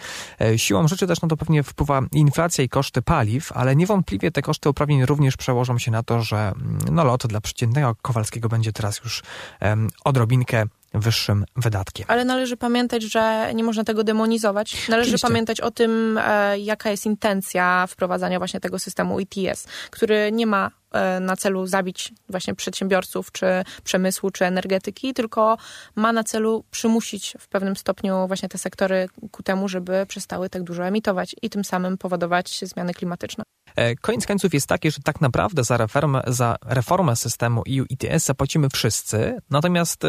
Siłą 0.58 0.88
rzeczy 0.88 1.08
też 1.08 1.22
na 1.22 1.28
to 1.28 1.38
pewnie 1.38 1.64
wpływa 1.64 2.02
inflacja 2.12 2.64
i 2.64 2.70
koszty 2.70 3.02
paliw, 3.02 3.52
ale 3.52 3.76
niewątpliwie 3.76 4.32
te 4.32 4.42
koszty 4.42 4.70
uprawnień 4.70 5.06
również 5.06 5.38
przełożą 5.38 5.78
się 5.78 5.92
na 5.92 6.04
to, 6.04 6.22
że 6.22 6.38
mm, 6.38 6.78
no, 6.92 7.04
lot 7.04 7.28
dla 7.28 7.42
przeciętnego 7.42 7.96
Kowalskiego 8.02 8.50
będzie 8.50 8.74
teraz 8.74 9.02
już 9.04 9.24
um, 9.62 9.90
odrobinkę 10.04 10.66
wyższym 10.94 11.46
wydatkiem. 11.56 12.06
Ale 12.10 12.26
należy 12.26 12.58
pamiętać, 12.58 13.04
że 13.04 13.52
nie 13.56 13.64
można 13.64 13.84
tego 13.84 14.04
demonizować. 14.04 14.88
Należy 14.90 15.10
Oczywiście. 15.10 15.28
pamiętać 15.28 15.62
o 15.62 15.72
tym, 15.72 16.20
e, 16.24 16.60
jaka 16.60 16.92
jest 16.92 17.06
intencja 17.06 17.88
wprowadzania 17.88 18.38
właśnie 18.38 18.60
tego 18.60 18.80
systemu 18.80 19.20
ETS, 19.20 19.68
który 19.90 20.32
nie 20.32 20.46
ma 20.46 20.72
e, 20.92 21.20
na 21.20 21.36
celu 21.36 21.68
zabić 21.68 22.14
właśnie 22.30 22.56
przedsiębiorców, 22.56 23.32
czy 23.32 23.46
przemysłu, 23.84 24.32
czy 24.32 24.46
energetyki, 24.46 25.14
tylko 25.14 25.58
ma 25.96 26.14
na 26.14 26.24
celu 26.24 26.64
przymusić 26.72 27.36
w 27.40 27.48
pewnym 27.48 27.76
stopniu 27.76 28.28
właśnie 28.28 28.50
te 28.50 28.58
sektory 28.58 29.08
ku 29.32 29.44
temu, 29.44 29.68
żeby 29.68 30.06
przestały 30.08 30.50
tak 30.50 30.64
dużo 30.64 30.86
emitować 30.86 31.36
i 31.42 31.50
tym 31.50 31.64
samym 31.64 31.98
powodować 31.98 32.60
zmiany 32.64 32.94
klimatyczne. 32.94 33.44
E, 33.76 33.96
koniec 33.96 34.26
końców 34.26 34.54
jest 34.54 34.68
taki, 34.68 34.92
że 34.92 35.00
tak 35.04 35.22
naprawdę 35.22 35.64
za 35.64 35.78
reformę, 35.78 36.22
za 36.28 36.56
reformę 36.66 37.16
systemu 37.16 37.64
EU 37.78 37.86
ETS 37.92 38.26
zapłacimy 38.26 38.70
wszyscy, 38.70 39.38
natomiast 39.50 40.06
e, 40.06 40.08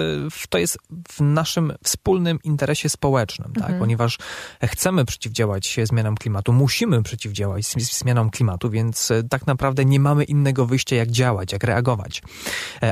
to 0.48 0.58
jest 0.58 0.78
w 1.08 1.20
naszym 1.20 1.72
wspólnym 1.84 2.38
interesie 2.44 2.88
społecznym, 2.88 3.48
tak? 3.48 3.56
mhm. 3.56 3.72
tak? 3.72 3.80
ponieważ 3.80 4.18
chcemy 4.64 5.04
przeciwdziałać 5.04 5.76
zmianom 5.84 6.16
klimatu, 6.16 6.52
musimy 6.52 7.02
przeciwdziałać 7.02 7.64
zmianom 7.78 8.30
klimatu, 8.30 8.70
więc 8.70 9.10
e, 9.10 9.22
tak 9.22 9.46
naprawdę 9.46 9.84
nie 9.84 10.00
mamy 10.00 10.24
innego 10.24 10.66
wyjścia, 10.66 10.96
jak 10.96 11.10
działać, 11.10 11.52
jak 11.52 11.64
reagować. 11.64 12.22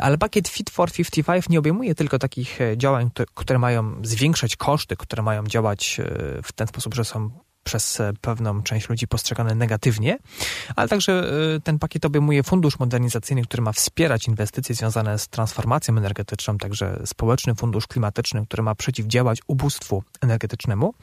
Ale 0.01 0.19
pakiet 0.19 0.49
Fit 0.49 0.71
for 0.71 0.93
55 0.93 1.49
nie 1.49 1.59
obejmuje 1.59 1.95
tylko 1.95 2.19
takich 2.19 2.59
działań, 2.77 3.11
które 3.35 3.59
mają 3.59 4.01
zwiększać 4.03 4.57
koszty, 4.57 4.97
które 4.97 5.23
mają 5.23 5.47
działać 5.47 6.01
w 6.43 6.53
ten 6.53 6.67
sposób, 6.67 6.95
że 6.95 7.05
są 7.05 7.31
przez 7.71 8.01
e, 8.01 8.13
pewną 8.21 8.63
część 8.63 8.89
ludzi 8.89 9.09
postrzegane 9.09 9.55
negatywnie, 9.55 10.19
ale 10.77 10.89
także 10.89 11.13
e, 11.57 11.61
ten 11.61 11.79
pakiet 11.79 12.05
obejmuje 12.05 12.43
fundusz 12.43 12.79
modernizacyjny, 12.79 13.43
który 13.43 13.63
ma 13.63 13.73
wspierać 13.73 14.29
inwestycje 14.29 14.75
związane 14.75 15.19
z 15.19 15.29
transformacją 15.29 15.97
energetyczną, 15.97 16.59
także 16.59 17.03
społeczny 17.05 17.55
fundusz 17.55 17.87
klimatyczny, 17.87 18.47
który 18.47 18.63
ma 18.63 18.75
przeciwdziałać 18.75 19.39
ubóstwu 19.47 20.03
energetycznemu. 20.21 20.95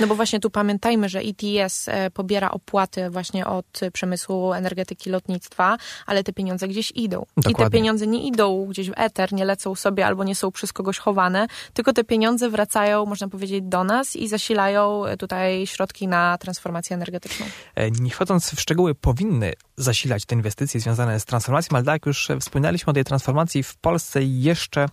No 0.00 0.06
bo 0.06 0.14
właśnie 0.14 0.40
tu 0.40 0.50
pamiętajmy, 0.50 1.08
że 1.08 1.20
ETS 1.20 1.88
e, 1.88 2.10
pobiera 2.10 2.50
opłaty 2.50 3.10
właśnie 3.10 3.46
od 3.46 3.80
przemysłu 3.92 4.52
energetyki 4.52 5.10
lotnictwa, 5.10 5.76
ale 6.06 6.24
te 6.24 6.32
pieniądze 6.32 6.68
gdzieś 6.68 6.92
idą. 6.94 7.26
Dokładnie. 7.36 7.52
I 7.52 7.54
te 7.54 7.70
pieniądze 7.70 8.06
nie 8.06 8.26
idą 8.26 8.66
gdzieś 8.66 8.90
w 8.90 8.94
eter, 8.96 9.32
nie 9.32 9.44
lecą 9.44 9.74
sobie 9.74 10.06
albo 10.06 10.24
nie 10.24 10.34
są 10.34 10.52
przez 10.52 10.72
kogoś 10.72 10.98
chowane, 10.98 11.46
tylko 11.74 11.92
te 11.92 12.04
pieniądze 12.04 12.50
wracają, 12.50 13.06
można 13.06 13.28
powiedzieć, 13.28 13.64
do 13.64 13.84
nas 13.84 14.16
i 14.16 14.28
zasilają 14.28 15.02
tutaj 15.18 15.66
środki 15.66 16.08
na 16.14 16.38
transformację 16.38 16.94
energetyczną? 16.94 17.46
E, 17.74 17.90
nie 17.90 18.10
wchodząc 18.10 18.54
w 18.54 18.60
szczegóły, 18.60 18.94
powinny 18.94 19.52
zasilać 19.76 20.24
te 20.24 20.34
inwestycje 20.34 20.80
związane 20.80 21.20
z 21.20 21.24
transformacją, 21.24 21.76
ale 21.76 21.84
tak 21.84 21.92
jak 21.92 22.06
już 22.06 22.28
wspominaliśmy 22.40 22.90
o 22.90 22.94
tej 22.94 23.04
transformacji, 23.04 23.62
w 23.62 23.76
Polsce 23.76 24.22
jeszcze 24.22 24.86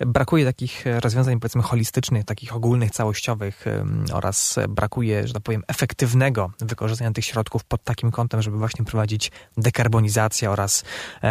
brakuje 0.00 0.44
takich 0.44 0.84
rozwiązań, 1.00 1.40
powiedzmy, 1.40 1.62
holistycznych, 1.62 2.24
takich 2.24 2.56
ogólnych, 2.56 2.90
całościowych 2.90 3.64
oraz 4.12 4.58
brakuje, 4.68 5.26
że 5.26 5.34
tak 5.34 5.42
powiem, 5.42 5.62
efektywnego 5.68 6.50
wykorzystania 6.60 7.12
tych 7.12 7.24
środków 7.24 7.64
pod 7.64 7.84
takim 7.84 8.10
kątem, 8.10 8.42
żeby 8.42 8.58
właśnie 8.58 8.84
prowadzić 8.84 9.32
dekarbonizację 9.56 10.50
oraz 10.50 10.84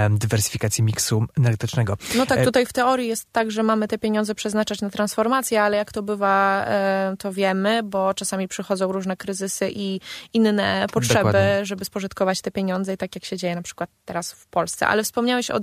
dywersyfikację 0.10 0.84
miksu 0.84 1.26
energetycznego. 1.38 1.98
No 2.16 2.26
tak, 2.26 2.40
e, 2.40 2.46
tutaj 2.46 2.66
w 2.66 2.74
teorii 2.74 3.08
jest 3.08 3.28
tak, 3.32 3.52
że 3.52 3.64
mamy 3.64 3.88
te 3.88 3.98
pieniądze 3.98 4.36
przeznaczać 4.36 4.82
na 4.82 4.90
transformację, 4.90 5.62
ale 5.62 5.78
jak 5.78 5.92
to 5.92 6.04
bywa, 6.04 6.66
e, 6.66 7.16
to 7.20 7.34
wiemy, 7.34 7.84
bo 7.84 8.14
czasami 8.14 8.48
przychodzą 8.48 8.92
różne 8.92 9.18
kryzysy 9.18 9.72
i 9.76 10.00
inne 10.34 10.86
potrzeby, 10.94 11.20
Dokładnie. 11.20 11.66
żeby 11.66 11.86
spożytkować 11.86 12.42
te 12.42 12.52
pieniądze 12.52 12.79
i 12.88 12.98
tak 12.98 13.16
jak 13.16 13.26
się 13.26 13.38
dzieje 13.38 13.56
na 13.56 13.62
przykład 13.62 13.90
teraz 14.06 14.32
w 14.32 14.48
Polsce. 14.48 14.88
Ale 14.88 15.04
wspomniałeś 15.04 15.52
o 15.52 15.60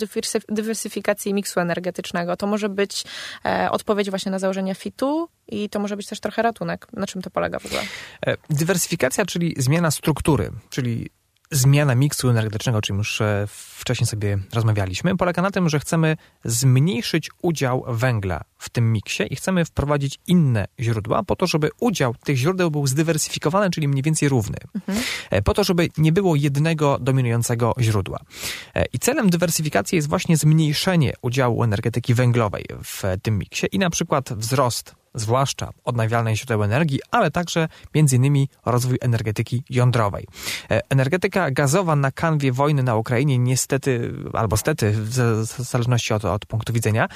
dywersyfikacji 0.48 1.34
miksu 1.34 1.60
energetycznego. 1.60 2.36
To 2.36 2.46
może 2.46 2.68
być 2.68 3.04
e, 3.44 3.70
odpowiedź 3.70 4.10
właśnie 4.10 4.32
na 4.32 4.38
założenia 4.38 4.74
FIT-u 4.74 5.28
i 5.48 5.68
to 5.68 5.78
może 5.78 5.96
być 5.96 6.06
też 6.06 6.20
trochę 6.20 6.42
ratunek. 6.42 6.86
Na 6.92 7.06
czym 7.06 7.22
to 7.22 7.30
polega 7.30 7.58
w 7.58 7.66
ogóle? 7.66 7.80
E, 8.26 8.36
dywersyfikacja, 8.50 9.26
czyli 9.26 9.54
zmiana 9.58 9.90
struktury, 9.90 10.50
czyli 10.70 11.10
zmiana 11.50 11.94
miksu 11.94 12.28
energetycznego, 12.28 12.78
o 12.78 12.82
czym 12.82 12.98
już 12.98 13.20
e, 13.20 13.46
wcześniej 13.78 14.06
sobie 14.06 14.38
rozmawialiśmy, 14.54 15.16
polega 15.16 15.42
na 15.42 15.50
tym, 15.50 15.68
że 15.68 15.80
chcemy 15.80 16.16
zmniejszyć 16.44 17.30
udział 17.42 17.84
węgla 17.88 18.44
w 18.58 18.68
tym 18.68 18.92
miksie 18.92 19.22
i 19.30 19.36
chcemy 19.36 19.64
wprowadzić 19.64 20.18
inne 20.26 20.66
źródła 20.80 21.22
po 21.22 21.36
to, 21.36 21.46
żeby 21.46 21.70
udział 21.80 22.14
tych 22.24 22.36
źródeł 22.36 22.70
był 22.70 22.86
zdywersyfikowany, 22.86 23.70
czyli 23.70 23.88
mniej 23.88 24.02
więcej 24.02 24.28
równy. 24.28 24.56
Mhm. 24.74 24.98
E, 25.30 25.42
po 25.42 25.54
to, 25.54 25.64
żeby 25.64 25.88
nie 25.98 26.12
było 26.12 26.36
jednego 26.36 26.98
dominującego 26.98 27.74
źródła. 27.80 28.20
E, 28.74 28.84
I 28.92 28.98
celem 28.98 29.30
dywersyfikacji 29.30 29.96
jest 29.96 30.08
właśnie 30.08 30.36
zmniejszenie 30.36 31.12
udziału 31.22 31.64
energetyki 31.64 32.14
węglowej 32.14 32.66
w 32.84 33.02
tym 33.22 33.38
miksie 33.38 33.66
i 33.72 33.78
na 33.78 33.90
przykład 33.90 34.32
wzrost 34.32 34.94
zwłaszcza 35.16 35.70
odnawialnych 35.84 36.36
źródeł 36.36 36.64
energii, 36.64 37.00
ale 37.10 37.30
także 37.30 37.68
innymi 37.94 38.48
rozwój 38.66 38.98
energetyki 39.00 39.62
jądrowej. 39.70 40.26
E, 40.70 40.80
energetyka 40.90 41.50
gazowa 41.50 41.96
na 41.96 42.12
kanwie 42.12 42.52
wojny 42.52 42.82
na 42.82 42.96
Ukrainie 42.96 43.38
niestety, 43.38 44.12
albo 44.32 44.56
stety, 44.56 44.92
w 44.92 45.44
zależności 45.58 46.14
od, 46.14 46.24
od 46.24 46.46
punktu 46.46 46.72
widzenia, 46.72 47.08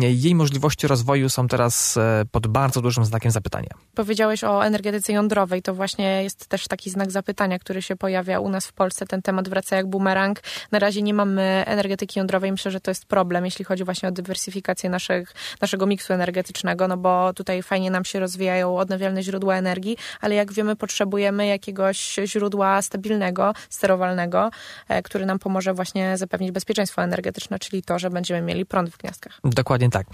jej 0.00 0.34
możliwości 0.34 0.86
rozwoju 0.86 1.28
są 1.28 1.48
teraz 1.48 1.96
e, 1.96 2.24
pod 2.30 2.46
bardzo 2.46 2.80
dużym 2.80 3.04
znakiem 3.04 3.30
zapytania. 3.30 3.68
Powiedziałeś 3.94 4.44
o 4.44 4.66
energetyce 4.66 5.12
jądrowej, 5.12 5.62
to 5.62 5.74
właśnie 5.74 6.22
jest 6.22 6.46
też 6.46 6.68
taki 6.68 6.90
znak 6.90 7.10
zapytania, 7.10 7.58
który 7.58 7.82
się 7.82 7.96
pojawia 7.96 8.40
u 8.40 8.48
nas 8.48 8.66
w 8.66 8.72
Polsce. 8.72 9.06
Ten 9.06 9.22
temat 9.22 9.48
wraca 9.48 9.76
jak 9.76 9.86
bumerang. 9.86 10.40
Na 10.72 10.78
razie 10.78 11.02
nie 11.02 11.14
mamy 11.14 11.64
energetyki 11.66 12.18
jądrowej. 12.18 12.52
Myślę, 12.52 12.70
że 12.70 12.80
to 12.80 12.90
jest 12.90 13.06
problem, 13.06 13.44
jeśli 13.44 13.64
chodzi 13.64 13.84
właśnie 13.84 14.08
o 14.08 14.12
dywersyfikację 14.12 14.90
naszych, 14.90 15.34
naszego 15.60 15.86
miksu 15.86 16.12
energetycznego, 16.12 16.88
no 16.88 16.96
bo 16.96 17.29
tutaj 17.32 17.62
fajnie 17.62 17.90
nam 17.90 18.04
się 18.04 18.20
rozwijają 18.20 18.76
odnawialne 18.76 19.22
źródła 19.22 19.56
energii, 19.56 19.96
ale 20.20 20.34
jak 20.34 20.52
wiemy, 20.52 20.76
potrzebujemy 20.76 21.46
jakiegoś 21.46 22.18
źródła 22.24 22.82
stabilnego, 22.82 23.52
sterowalnego, 23.68 24.50
e, 24.88 25.02
który 25.02 25.26
nam 25.26 25.38
pomoże 25.38 25.74
właśnie 25.74 26.18
zapewnić 26.18 26.50
bezpieczeństwo 26.50 27.02
energetyczne, 27.02 27.58
czyli 27.58 27.82
to, 27.82 27.98
że 27.98 28.10
będziemy 28.10 28.42
mieli 28.42 28.66
prąd 28.66 28.90
w 28.90 28.98
gniazdkach. 28.98 29.40
Dokładnie 29.44 29.90
tak. 29.90 30.06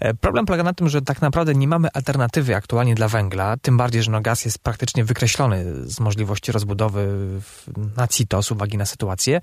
E, 0.00 0.14
problem 0.14 0.46
polega 0.46 0.62
na 0.62 0.72
tym, 0.72 0.88
że 0.88 1.02
tak 1.02 1.20
naprawdę 1.22 1.54
nie 1.54 1.68
mamy 1.68 1.88
alternatywy 1.94 2.56
aktualnie 2.56 2.94
dla 2.94 3.08
węgla, 3.08 3.56
tym 3.56 3.76
bardziej, 3.76 4.02
że 4.02 4.10
no 4.10 4.20
gaz 4.20 4.44
jest 4.44 4.58
praktycznie 4.58 5.04
wykreślony 5.04 5.64
z 5.84 6.00
możliwości 6.00 6.52
rozbudowy 6.52 7.08
na 7.96 8.08
CITO 8.08 8.42
z 8.42 8.50
uwagi 8.50 8.76
na 8.78 8.86
sytuację, 8.86 9.40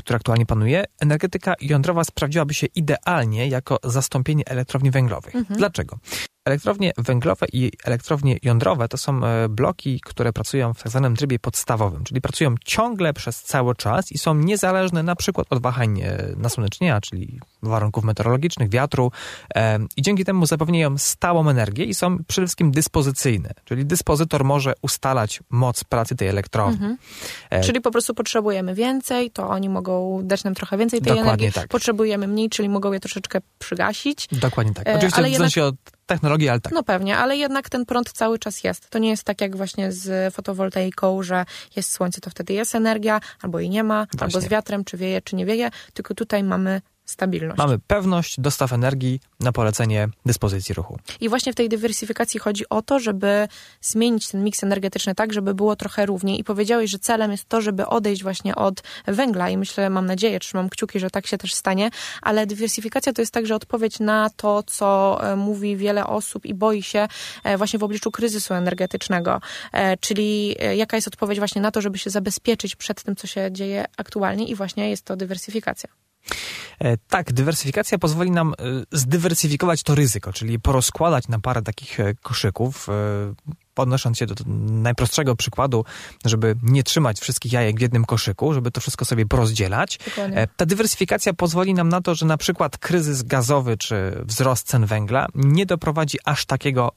która 0.00 0.16
aktualnie 0.16 0.46
panuje. 0.46 0.84
Energetyka 1.00 1.54
jądrowa 1.60 2.04
sprawdziłaby 2.04 2.54
się 2.54 2.66
idealnie 2.66 3.48
jako 3.48 3.78
zastąpienie 3.84 4.42
elektrowni 4.46 4.90
węglowych. 4.90 5.34
Mhm. 5.36 5.58
Dlaczego? 5.58 5.98
Elektrownie 6.46 6.92
węglowe 6.98 7.46
i 7.52 7.72
elektrownie 7.84 8.36
jądrowe 8.42 8.88
to 8.88 8.96
są 8.96 9.24
e, 9.24 9.48
bloki, 9.48 10.00
które 10.00 10.32
pracują 10.32 10.74
w 10.74 10.82
tak 10.82 10.90
zwanym 10.90 11.16
trybie 11.16 11.38
podstawowym, 11.38 12.04
czyli 12.04 12.20
pracują 12.20 12.54
ciągle 12.64 13.12
przez 13.12 13.42
cały 13.42 13.74
czas 13.74 14.12
i 14.12 14.18
są 14.18 14.34
niezależne 14.34 15.02
na 15.02 15.16
przykład 15.16 15.46
od 15.50 15.62
wahań 15.62 16.00
e, 16.00 16.18
nasłonecznienia, 16.36 17.00
czyli 17.00 17.40
warunków 17.62 18.04
meteorologicznych, 18.04 18.70
wiatru 18.70 19.12
e, 19.54 19.78
i 19.96 20.02
dzięki 20.02 20.24
temu 20.24 20.46
zapewniają 20.46 20.98
stałą 20.98 21.48
energię 21.48 21.84
i 21.84 21.94
są 21.94 22.18
przede 22.24 22.46
wszystkim 22.46 22.70
dyspozycyjne, 22.70 23.50
czyli 23.64 23.86
dyspozytor 23.86 24.44
może 24.44 24.74
ustalać 24.82 25.40
moc 25.50 25.84
pracy 25.84 26.16
tej 26.16 26.28
elektrowni. 26.28 26.74
Mhm. 26.74 26.96
Czyli 27.64 27.80
po 27.80 27.90
prostu 27.90 28.14
potrzebujemy 28.14 28.74
więcej, 28.74 29.30
to 29.30 29.48
oni 29.48 29.68
mogą 29.68 30.20
dać 30.24 30.44
nam 30.44 30.54
trochę 30.54 30.78
więcej 30.78 31.00
tej 31.00 31.08
Dokładnie 31.08 31.30
energii. 31.30 31.52
Tak. 31.52 31.68
Potrzebujemy 31.68 32.28
mniej, 32.28 32.50
czyli 32.50 32.68
mogą 32.68 32.92
je 32.92 33.00
troszeczkę 33.00 33.40
przygasić. 33.58 34.28
Dokładnie 34.32 34.74
tak. 34.74 34.86
Oczywiście 34.88 35.18
ale 35.18 35.30
w 35.30 35.36
sensie 35.36 35.64
od 35.64 35.95
technologii, 36.06 36.48
ale 36.48 36.60
tak. 36.60 36.72
No 36.72 36.82
pewnie, 36.82 37.16
ale 37.16 37.36
jednak 37.36 37.68
ten 37.68 37.86
prąd 37.86 38.12
cały 38.12 38.38
czas 38.38 38.64
jest. 38.64 38.90
To 38.90 38.98
nie 38.98 39.10
jest 39.10 39.24
tak 39.24 39.40
jak 39.40 39.56
właśnie 39.56 39.92
z 39.92 40.34
fotowoltaiką, 40.34 41.22
że 41.22 41.44
jest 41.76 41.92
słońce, 41.92 42.20
to 42.20 42.30
wtedy 42.30 42.52
jest 42.52 42.74
energia, 42.74 43.20
albo 43.42 43.60
jej 43.60 43.70
nie 43.70 43.84
ma, 43.84 44.06
właśnie. 44.06 44.26
albo 44.26 44.40
z 44.40 44.48
wiatrem, 44.50 44.84
czy 44.84 44.96
wieje, 44.96 45.22
czy 45.22 45.36
nie 45.36 45.46
wieje, 45.46 45.70
tylko 45.94 46.14
tutaj 46.14 46.44
mamy 46.44 46.80
stabilność. 47.06 47.58
Mamy 47.58 47.78
pewność 47.78 48.40
dostaw 48.40 48.72
energii 48.72 49.20
na 49.40 49.52
polecenie 49.52 50.08
dyspozycji 50.26 50.74
ruchu. 50.74 50.98
I 51.20 51.28
właśnie 51.28 51.52
w 51.52 51.54
tej 51.54 51.68
dywersyfikacji 51.68 52.40
chodzi 52.40 52.68
o 52.70 52.82
to, 52.82 52.98
żeby 52.98 53.48
zmienić 53.80 54.28
ten 54.28 54.44
miks 54.44 54.64
energetyczny 54.64 55.14
tak, 55.14 55.32
żeby 55.32 55.54
było 55.54 55.76
trochę 55.76 56.06
równiej. 56.06 56.40
I 56.40 56.44
powiedziałeś, 56.44 56.90
że 56.90 56.98
celem 56.98 57.30
jest 57.30 57.48
to, 57.48 57.60
żeby 57.60 57.86
odejść 57.86 58.22
właśnie 58.22 58.54
od 58.54 58.82
węgla 59.06 59.50
i 59.50 59.56
myślę, 59.56 59.90
mam 59.90 60.06
nadzieję, 60.06 60.40
trzymam 60.40 60.68
kciuki, 60.68 61.00
że 61.00 61.10
tak 61.10 61.26
się 61.26 61.38
też 61.38 61.54
stanie, 61.54 61.90
ale 62.22 62.46
dywersyfikacja 62.46 63.12
to 63.12 63.22
jest 63.22 63.32
także 63.32 63.54
odpowiedź 63.54 64.00
na 64.00 64.30
to, 64.36 64.62
co 64.62 65.18
e, 65.32 65.36
mówi 65.36 65.76
wiele 65.76 66.06
osób 66.06 66.46
i 66.46 66.54
boi 66.54 66.82
się 66.82 67.08
e, 67.44 67.56
właśnie 67.56 67.78
w 67.78 67.84
obliczu 67.84 68.10
kryzysu 68.10 68.54
energetycznego. 68.54 69.40
E, 69.72 69.96
czyli 69.96 70.56
jaka 70.76 70.96
jest 70.96 71.08
odpowiedź 71.08 71.38
właśnie 71.38 71.62
na 71.62 71.70
to, 71.70 71.80
żeby 71.80 71.98
się 71.98 72.10
zabezpieczyć 72.10 72.76
przed 72.76 73.02
tym, 73.02 73.16
co 73.16 73.26
się 73.26 73.52
dzieje 73.52 73.84
aktualnie 73.96 74.48
i 74.48 74.54
właśnie 74.54 74.90
jest 74.90 75.04
to 75.04 75.16
dywersyfikacja. 75.16 76.05
Tak, 77.08 77.32
dywersyfikacja 77.32 77.98
pozwoli 77.98 78.30
nam 78.30 78.54
zdywersyfikować 78.92 79.82
to 79.82 79.94
ryzyko, 79.94 80.32
czyli 80.32 80.60
porozkładać 80.60 81.28
na 81.28 81.38
parę 81.38 81.62
takich 81.62 81.98
koszyków, 82.22 82.86
podnosząc 83.74 84.18
się 84.18 84.26
do 84.26 84.34
najprostszego 84.66 85.36
przykładu, 85.36 85.84
żeby 86.24 86.56
nie 86.62 86.82
trzymać 86.82 87.20
wszystkich 87.20 87.52
jajek 87.52 87.78
w 87.78 87.80
jednym 87.80 88.04
koszyku, 88.04 88.54
żeby 88.54 88.70
to 88.70 88.80
wszystko 88.80 89.04
sobie 89.04 89.26
porozdzielać. 89.26 89.98
Dokładnie. 89.98 90.48
Ta 90.56 90.66
dywersyfikacja 90.66 91.34
pozwoli 91.34 91.74
nam 91.74 91.88
na 91.88 92.00
to, 92.00 92.14
że 92.14 92.26
na 92.26 92.36
przykład 92.36 92.78
kryzys 92.78 93.22
gazowy 93.22 93.76
czy 93.76 94.22
wzrost 94.24 94.66
cen 94.66 94.86
węgla 94.86 95.26
nie 95.34 95.66
doprowadzi 95.66 96.18
aż 96.24 96.46
takiego 96.46 96.92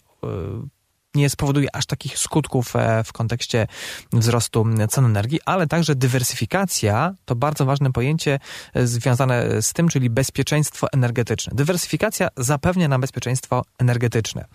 nie 1.15 1.29
spowoduje 1.29 1.75
aż 1.75 1.85
takich 1.85 2.17
skutków 2.17 2.75
e, 2.75 3.03
w 3.03 3.13
kontekście 3.13 3.67
wzrostu 4.13 4.65
cen 4.89 5.05
energii, 5.05 5.39
ale 5.45 5.67
także 5.67 5.95
dywersyfikacja 5.95 7.13
to 7.25 7.35
bardzo 7.35 7.65
ważne 7.65 7.91
pojęcie 7.91 8.39
e, 8.73 8.87
związane 8.87 9.61
z 9.61 9.73
tym, 9.73 9.87
czyli 9.87 10.09
bezpieczeństwo 10.09 10.87
energetyczne. 10.93 11.53
Dywersyfikacja 11.55 12.27
zapewnia 12.37 12.87
nam 12.87 13.01
bezpieczeństwo 13.01 13.63
energetyczne. 13.77 14.45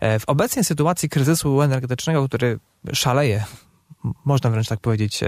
E, 0.00 0.18
w 0.18 0.28
obecnej 0.28 0.64
sytuacji 0.64 1.08
kryzysu 1.08 1.62
energetycznego, 1.62 2.28
który 2.28 2.58
szaleje 2.92 3.44
można 4.24 4.50
wręcz 4.50 4.68
tak 4.68 4.80
powiedzieć, 4.80 5.20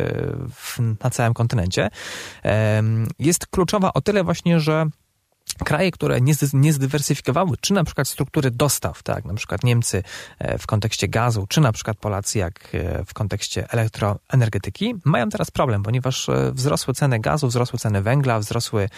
na 1.05 1.11
całym 1.11 1.35
kontynencie, 1.35 1.89
jest 3.19 3.47
kluczowa 3.47 3.93
o 3.93 4.01
tyle 4.01 4.25
właśnie, 4.25 4.61
że 4.61 4.87
kraje, 5.65 5.91
które 5.91 6.21
nie, 6.21 6.35
nie 6.53 6.73
zdywersyfikowały, 6.73 7.57
czy 7.61 7.73
na 7.75 7.85
przykład 7.85 8.09
struktury 8.09 8.51
dostaw, 8.51 9.03
tak, 9.03 9.25
na 9.25 9.35
przykład 9.35 9.65
Niemcy 9.65 10.03
e, 10.39 10.59
w 10.59 10.67
kontekście 10.67 11.09
gazu, 11.09 11.47
czy 11.49 11.61
na 11.61 11.73
przykład 11.73 11.97
Polacy 11.97 12.39
jak 12.39 12.69
e, 12.73 13.05
w 13.05 13.15
kontekście 13.15 13.71
elektroenergetyki, 13.71 14.95
mają 15.05 15.29
teraz 15.29 15.51
problem, 15.51 15.83
ponieważ 15.83 16.29
e, 16.29 16.53
wzrosły 16.53 16.95
ceny 16.95 17.21
gazu, 17.21 17.49
wzrosły 17.49 17.79
ceny 17.79 18.03
węgla, 18.03 18.39
wzrosły, 18.39 18.89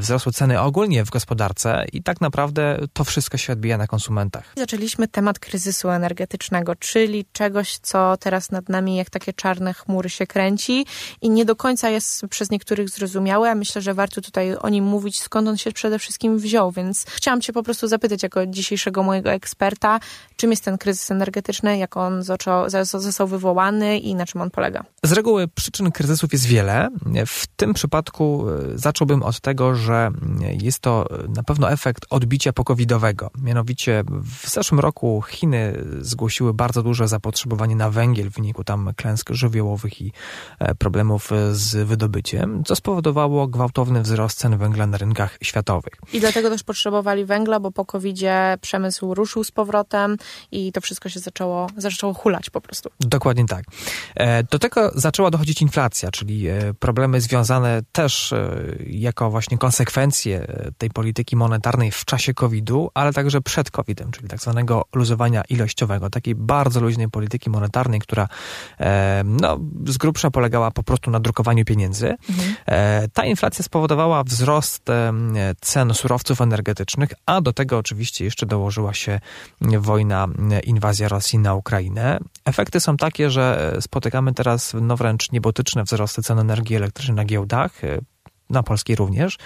wzrosły 0.00 0.32
ceny 0.32 0.60
ogólnie 0.60 1.04
w 1.04 1.10
gospodarce 1.10 1.86
i 1.92 2.02
tak 2.02 2.20
naprawdę 2.20 2.78
to 2.92 3.04
wszystko 3.04 3.36
się 3.36 3.52
odbija 3.52 3.78
na 3.78 3.86
konsumentach. 3.86 4.52
Zaczęliśmy 4.56 5.08
temat 5.08 5.38
kryzysu 5.38 5.90
energetycznego, 5.90 6.76
czyli 6.76 7.24
czegoś, 7.32 7.78
co 7.78 8.16
teraz 8.16 8.50
nad 8.50 8.68
nami 8.68 8.96
jak 8.96 9.10
takie 9.10 9.32
czarne 9.32 9.74
chmury 9.74 10.10
się 10.10 10.26
kręci 10.26 10.86
i 11.20 11.30
nie 11.30 11.44
do 11.44 11.56
końca 11.56 11.90
jest 11.90 12.26
przez 12.30 12.50
niektórych 12.50 12.88
zrozumiałe, 12.88 13.50
a 13.50 13.54
myślę, 13.54 13.82
że 13.82 13.94
warto 13.94 14.20
tutaj 14.20 14.56
o 14.56 14.68
nim 14.68 14.84
mówić, 14.84 15.20
skąd 15.20 15.48
on 15.48 15.56
się 15.56 15.67
przede 15.72 15.98
wszystkim 15.98 16.38
wziął, 16.38 16.72
więc 16.72 17.04
chciałam 17.08 17.40
Cię 17.40 17.52
po 17.52 17.62
prostu 17.62 17.88
zapytać 17.88 18.22
jako 18.22 18.46
dzisiejszego 18.46 19.02
mojego 19.02 19.30
eksperta, 19.30 20.00
czym 20.36 20.50
jest 20.50 20.64
ten 20.64 20.78
kryzys 20.78 21.10
energetyczny, 21.10 21.78
jak 21.78 21.96
on 21.96 22.22
został 22.82 23.28
wywołany 23.28 23.98
i 23.98 24.14
na 24.14 24.26
czym 24.26 24.40
on 24.40 24.50
polega. 24.50 24.84
Z 25.02 25.12
reguły 25.12 25.48
przyczyn 25.48 25.90
kryzysów 25.92 26.32
jest 26.32 26.46
wiele. 26.46 26.88
W 27.26 27.46
tym 27.46 27.74
przypadku 27.74 28.46
e, 28.48 28.78
zacząłbym 28.78 29.22
od 29.22 29.40
tego, 29.40 29.74
że 29.74 30.10
jest 30.62 30.78
to 30.78 31.06
na 31.36 31.42
pewno 31.42 31.70
efekt 31.70 32.06
odbicia 32.10 32.52
pokowidowego. 32.52 33.30
Mianowicie 33.42 34.04
w 34.42 34.50
zeszłym 34.50 34.80
roku 34.80 35.22
Chiny 35.28 35.84
zgłosiły 36.00 36.54
bardzo 36.54 36.82
duże 36.82 37.08
zapotrzebowanie 37.08 37.76
na 37.76 37.90
węgiel 37.90 38.30
w 38.30 38.34
wyniku 38.34 38.64
tam 38.64 38.90
klęsk 38.96 39.30
żywiołowych 39.30 40.00
i 40.00 40.12
e, 40.58 40.74
problemów 40.74 41.30
z 41.52 41.86
wydobyciem, 41.88 42.64
co 42.64 42.76
spowodowało 42.76 43.46
gwałtowny 43.46 44.02
wzrost 44.02 44.38
cen 44.38 44.58
węgla 44.58 44.86
na 44.86 44.98
rynkach 44.98 45.38
światowych. 45.42 45.57
I 46.12 46.20
dlatego 46.20 46.50
też 46.50 46.62
potrzebowali 46.62 47.24
węgla, 47.24 47.60
bo 47.60 47.70
po 47.70 47.84
covid 47.84 48.18
przemysł 48.60 49.14
ruszył 49.14 49.44
z 49.44 49.50
powrotem 49.50 50.16
i 50.52 50.72
to 50.72 50.80
wszystko 50.80 51.08
się 51.08 51.20
zaczęło, 51.20 51.66
zaczęło 51.76 52.14
hulać 52.14 52.50
po 52.50 52.60
prostu. 52.60 52.90
Dokładnie 53.00 53.46
tak. 53.46 53.64
E, 54.14 54.42
do 54.42 54.58
tego 54.58 54.90
zaczęła 54.94 55.30
dochodzić 55.30 55.62
inflacja, 55.62 56.10
czyli 56.10 56.48
e, 56.48 56.74
problemy 56.74 57.20
związane 57.20 57.80
też 57.92 58.32
e, 58.32 58.66
jako 58.86 59.30
właśnie 59.30 59.58
konsekwencje 59.58 60.46
tej 60.78 60.90
polityki 60.90 61.36
monetarnej 61.36 61.90
w 61.90 62.04
czasie 62.04 62.34
COVID-u, 62.34 62.90
ale 62.94 63.12
także 63.12 63.40
przed 63.40 63.70
COVID-em, 63.70 64.10
czyli 64.10 64.28
tak 64.28 64.40
zwanego 64.40 64.84
luzowania 64.94 65.42
ilościowego, 65.48 66.10
takiej 66.10 66.34
bardzo 66.34 66.80
luźnej 66.80 67.08
polityki 67.08 67.50
monetarnej, 67.50 68.00
która 68.00 68.28
no, 69.24 69.58
z 69.86 69.98
grubsza 69.98 70.30
polegała 70.30 70.70
po 70.70 70.82
prostu 70.82 71.10
na 71.10 71.20
drukowaniu 71.20 71.64
pieniędzy. 71.64 72.16
Mhm. 72.30 72.56
Ta 73.12 73.24
inflacja 73.24 73.64
spowodowała 73.64 74.24
wzrost 74.24 74.84
cen 75.60 75.94
surowców 75.94 76.40
energetycznych, 76.40 77.10
a 77.26 77.40
do 77.40 77.52
tego 77.52 77.78
oczywiście 77.78 78.24
jeszcze 78.24 78.46
dołożyła 78.46 78.94
się 78.94 79.20
wojna, 79.60 80.26
inwazja 80.64 81.08
Rosji 81.08 81.38
na 81.38 81.54
Ukrainę. 81.54 82.18
Efekty 82.44 82.80
są 82.80 82.96
takie, 82.96 83.30
że 83.30 83.76
spotykamy 83.80 84.34
teraz 84.34 84.74
no 84.80 84.96
wręcz 84.96 85.32
niebotyczne 85.32 85.84
wzrosty 85.84 86.22
cen 86.22 86.38
energii 86.38 86.76
elektrycznej 86.76 87.16
na 87.16 87.24
giełdach 87.24 87.82
na 88.50 88.62
polskiej 88.62 88.96
również. 88.96 89.38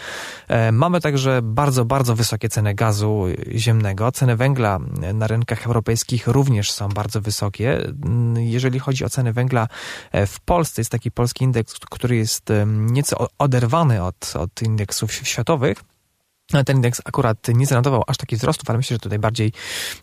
E, 0.48 0.72
mamy 0.72 1.00
także 1.00 1.40
bardzo, 1.42 1.84
bardzo 1.84 2.16
wysokie 2.16 2.48
ceny 2.48 2.74
gazu 2.74 3.24
ziemnego. 3.56 4.12
Ceny 4.12 4.36
węgla 4.36 4.78
na 5.14 5.26
rynkach 5.26 5.66
europejskich 5.66 6.26
również 6.26 6.70
są 6.72 6.88
bardzo 6.88 7.20
wysokie. 7.20 7.92
Jeżeli 8.36 8.78
chodzi 8.78 9.04
o 9.04 9.08
ceny 9.08 9.32
węgla 9.32 9.68
e, 10.12 10.26
w 10.26 10.40
Polsce, 10.40 10.80
jest 10.80 10.90
taki 10.90 11.10
polski 11.10 11.44
indeks, 11.44 11.74
który 11.90 12.16
jest 12.16 12.48
nieco 12.66 13.26
oderwany 13.38 14.02
od, 14.02 14.34
od 14.36 14.62
indeksów 14.62 15.12
światowych. 15.12 15.91
Ten 16.66 16.76
indeks 16.76 17.02
akurat 17.04 17.48
nie 17.48 17.66
zanotował 17.66 18.02
aż 18.06 18.16
takich 18.16 18.38
wzrostów, 18.38 18.70
ale 18.70 18.76
myślę, 18.76 18.94
że 18.94 18.98
tutaj 18.98 19.18
bardziej 19.18 19.52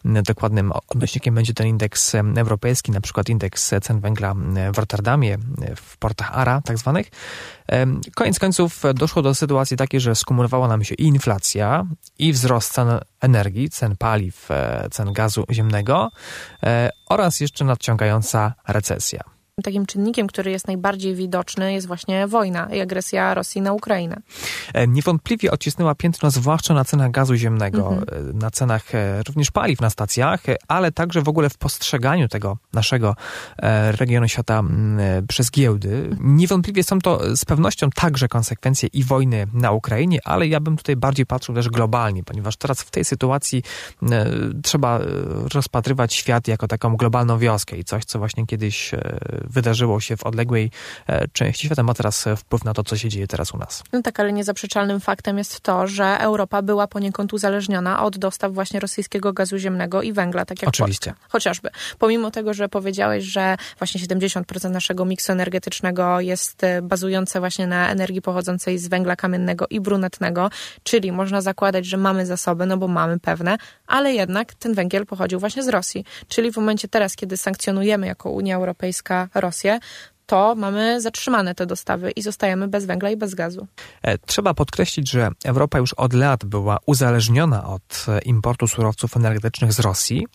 dokładnym 0.05 0.71
odnośnikiem 0.89 1.35
będzie 1.35 1.53
ten 1.53 1.67
indeks 1.67 2.15
europejski, 2.15 2.91
na 2.91 3.01
przykład 3.01 3.29
indeks 3.29 3.73
cen 3.81 3.99
węgla 3.99 4.33
w 4.73 4.77
Rotterdamie, 4.77 5.37
w 5.75 5.97
portach 5.97 6.37
ARA 6.37 6.61
tak 6.61 6.77
zwanych. 6.77 7.11
Koniec 8.15 8.39
końców 8.39 8.83
doszło 8.95 9.21
do 9.21 9.35
sytuacji 9.35 9.77
takiej, 9.77 9.99
że 9.99 10.15
skumulowała 10.15 10.67
nam 10.67 10.83
się 10.83 10.95
i 10.95 11.03
inflacja, 11.03 11.85
i 12.19 12.33
wzrost 12.33 12.73
cen 12.73 12.87
energii, 13.21 13.69
cen 13.69 13.97
paliw, 13.97 14.51
e, 14.51 14.87
cen 14.91 15.13
gazu 15.13 15.45
ziemnego 15.51 16.09
e, 16.63 16.89
oraz 17.09 17.39
jeszcze 17.39 17.65
nadciągająca 17.65 18.53
recesja 18.67 19.38
takim 19.61 19.85
czynnikiem, 19.85 20.27
który 20.27 20.51
jest 20.51 20.67
najbardziej 20.67 21.15
widoczny, 21.15 21.73
jest 21.73 21.87
właśnie 21.87 22.27
wojna 22.27 22.69
i 22.75 22.79
agresja 22.81 23.33
Rosji 23.33 23.61
na 23.61 23.73
Ukrainę. 23.73 24.21
E, 24.73 24.87
niewątpliwie 24.87 25.51
odcisnęła 25.51 25.95
piętno 25.95 26.31
zwłaszcza 26.31 26.73
na 26.73 26.85
cenach 26.85 27.11
gazu 27.11 27.35
ziemnego, 27.35 27.89
mhm. 27.89 28.29
E, 28.29 28.33
na 28.33 28.51
cenach 28.51 28.95
e, 28.95 29.23
również 29.23 29.51
paliw 29.51 29.81
na 29.81 29.89
stacjach, 29.89 30.43
ale 30.67 30.91
także 30.91 31.21
w 31.21 31.29
ogóle 31.29 31.49
w 31.49 31.57
postrzeganiu 31.57 32.27
tego 32.27 32.57
naszego 32.73 33.15
regionu 33.91 34.27
świata 34.27 34.63
przez 35.27 35.51
giełdy. 35.51 36.09
Niewątpliwie 36.19 36.83
są 36.83 36.99
to 36.99 37.37
z 37.37 37.45
pewnością 37.45 37.89
także 37.89 38.27
konsekwencje 38.27 38.89
i 38.93 39.03
wojny 39.03 39.47
na 39.53 39.71
Ukrainie, 39.71 40.19
ale 40.23 40.47
ja 40.47 40.59
bym 40.59 40.77
tutaj 40.77 40.95
bardziej 40.95 41.25
patrzył 41.25 41.55
też 41.55 41.69
globalnie, 41.69 42.23
ponieważ 42.23 42.55
teraz 42.57 42.81
w 42.81 42.91
tej 42.91 43.05
sytuacji 43.05 43.63
trzeba 44.63 44.99
rozpatrywać 45.53 46.13
świat 46.13 46.47
jako 46.47 46.67
taką 46.67 46.97
globalną 46.97 47.37
wioskę 47.37 47.77
i 47.77 47.83
coś, 47.83 48.05
co 48.05 48.19
właśnie 48.19 48.45
kiedyś 48.45 48.91
wydarzyło 49.49 49.99
się 49.99 50.17
w 50.17 50.23
odległej 50.23 50.71
e, 51.07 51.27
części 51.27 51.65
świata, 51.67 51.83
ma 51.83 51.93
teraz 51.93 52.27
e, 52.27 52.35
wpływ 52.35 52.63
na 52.65 52.73
to, 52.73 52.83
co 52.83 52.97
się 52.97 53.09
dzieje 53.09 53.27
teraz 53.27 53.53
u 53.53 53.57
nas. 53.57 53.83
No 53.93 54.01
tak, 54.01 54.19
ale 54.19 54.33
niezaprzeczalnym 54.33 54.99
faktem 54.99 55.37
jest 55.37 55.61
to, 55.61 55.87
że 55.87 56.17
Europa 56.19 56.61
była 56.61 56.87
poniekąd 56.87 57.33
uzależniona 57.33 58.03
od 58.03 58.17
dostaw 58.17 58.53
właśnie 58.53 58.79
rosyjskiego 58.79 59.33
gazu 59.33 59.57
ziemnego 59.57 60.01
i 60.01 60.13
węgla, 60.13 60.45
tak 60.45 60.61
jak 60.61 60.69
Oczywiście. 60.69 61.11
Polska. 61.11 61.27
Chociażby. 61.29 61.69
Pomimo 61.99 62.31
tego, 62.31 62.53
że 62.53 62.69
powiedziałeś, 62.69 63.23
że 63.23 63.57
właśnie 63.77 64.01
70% 64.01 64.69
naszego 64.69 65.05
miksu 65.05 65.31
energetycznego 65.31 66.19
jest 66.19 66.63
e, 66.63 66.81
bazujące 66.81 67.39
właśnie 67.39 67.67
na 67.67 67.89
energii 67.89 68.21
pochodzącej 68.21 68.77
z 68.77 68.87
węgla 68.87 69.15
kamiennego 69.15 69.65
i 69.69 69.79
brunatnego, 69.79 70.49
czyli 70.83 71.11
można 71.11 71.41
zakładać, 71.41 71.85
że 71.85 71.97
mamy 71.97 72.25
zasoby, 72.25 72.65
no 72.65 72.77
bo 72.77 72.87
mamy 72.87 73.19
pewne, 73.19 73.57
ale 73.87 74.13
jednak 74.13 74.53
ten 74.53 74.73
węgiel 74.73 75.05
pochodził 75.05 75.39
właśnie 75.39 75.63
z 75.63 75.67
Rosji. 75.67 76.05
Czyli 76.27 76.51
w 76.51 76.57
momencie 76.57 76.87
teraz, 76.87 77.15
kiedy 77.15 77.37
sankcjonujemy 77.37 78.07
jako 78.07 78.29
Unia 78.29 78.55
Europejska 78.55 79.28
Rosję, 79.33 79.79
to 80.29 80.55
mamy 80.55 81.01
zatrzymane 81.01 81.55
te 81.55 81.65
dostawy 81.65 82.11
i 82.11 82.21
zostajemy 82.21 82.67
bez 82.67 82.85
węgla 82.85 83.09
i 83.09 83.17
bez 83.17 83.35
gazu. 83.35 83.67
E, 84.01 84.17
trzeba 84.17 84.53
podkreślić, 84.53 85.11
że 85.11 85.29
Europa 85.45 85.79
już 85.79 85.93
od 85.93 86.13
lat 86.13 86.45
była 86.45 86.77
uzależniona 86.85 87.67
od 87.67 88.05
e, 88.07 88.19
importu 88.19 88.67
surowców 88.67 89.17
energetycznych 89.17 89.73
z 89.73 89.79
Rosji. 89.79 90.27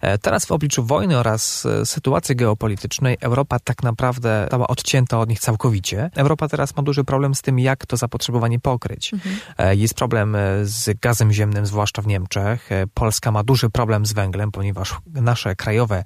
E, 0.00 0.18
teraz 0.18 0.46
w 0.46 0.52
obliczu 0.52 0.84
wojny 0.84 1.18
oraz 1.18 1.66
sytuacji 1.84 2.36
geopolitycznej 2.36 3.16
Europa 3.20 3.58
tak 3.58 3.82
naprawdę 3.82 4.40
została 4.42 4.66
odcięta 4.66 5.18
od 5.18 5.28
nich 5.28 5.40
całkowicie. 5.40 6.10
Europa 6.16 6.48
teraz 6.48 6.76
ma 6.76 6.82
duży 6.82 7.04
problem 7.04 7.34
z 7.34 7.42
tym, 7.42 7.58
jak 7.58 7.86
to 7.86 7.96
zapotrzebowanie 7.96 8.60
pokryć. 8.60 9.14
Mhm. 9.14 9.78
Jest 9.78 9.94
problem 9.94 10.36
z 10.62 11.00
gazem 11.00 11.32
ziemnym, 11.32 11.66
zwłaszcza 11.66 12.02
w 12.02 12.06
Niemczech. 12.06 12.70
Polska 12.94 13.30
ma 13.30 13.44
duży 13.44 13.70
problem 13.70 14.06
z 14.06 14.12
węglem, 14.12 14.50
ponieważ 14.50 14.94
nasze 15.06 15.56
krajowe 15.56 16.04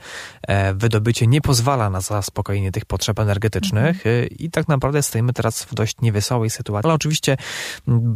wydobycie 0.74 1.26
nie 1.26 1.40
pozwala 1.40 1.90
na 1.90 2.00
zaspokojenie 2.00 2.72
tych 2.72 2.84
potrzeb 2.84 3.18
energetycznych 3.18 3.33
energetycznych 3.34 3.96
mhm. 3.96 4.28
i 4.38 4.50
tak 4.50 4.68
naprawdę 4.68 5.02
stoimy 5.02 5.32
teraz 5.32 5.64
w 5.64 5.74
dość 5.74 5.96
niewesołej 6.00 6.50
sytuacji. 6.50 6.86
Ale 6.86 6.94
oczywiście 6.94 7.36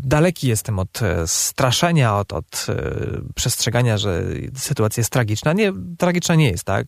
daleki 0.03 0.49
jestem 0.49 0.79
od 0.79 1.01
straszenia, 1.27 2.17
od, 2.17 2.33
od 2.33 2.67
przestrzegania, 3.35 3.99
że 3.99 4.23
sytuacja 4.57 5.01
jest 5.01 5.13
tragiczna. 5.13 5.53
Nie, 5.53 5.73
tragiczna 5.99 6.35
nie 6.35 6.51
jest, 6.51 6.65
tak? 6.65 6.87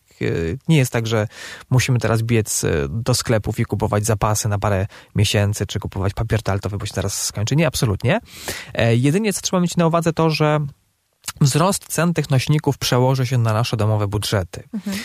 Nie 0.67 0.77
jest 0.77 0.91
tak, 0.91 1.07
że 1.07 1.27
musimy 1.69 1.99
teraz 1.99 2.21
biec 2.21 2.65
do 2.89 3.13
sklepów 3.13 3.59
i 3.59 3.65
kupować 3.65 4.05
zapasy 4.05 4.49
na 4.49 4.59
parę 4.59 4.87
miesięcy, 5.15 5.65
czy 5.65 5.79
kupować 5.79 6.13
papier 6.13 6.43
toaletowy, 6.43 6.77
bo 6.77 6.85
się 6.85 6.93
teraz 6.93 7.23
skończy. 7.23 7.55
Nie, 7.55 7.67
absolutnie. 7.67 8.19
Jedynie 8.91 9.33
co 9.33 9.41
trzeba 9.41 9.61
mieć 9.61 9.77
na 9.77 9.87
uwadze 9.87 10.13
to, 10.13 10.29
że 10.29 10.59
Wzrost 11.41 11.85
cen 11.87 12.13
tych 12.13 12.29
nośników 12.29 12.77
przełoży 12.77 13.27
się 13.27 13.37
na 13.37 13.53
nasze 13.53 13.77
domowe 13.77 14.07
budżety. 14.07 14.63
Mhm. 14.73 14.97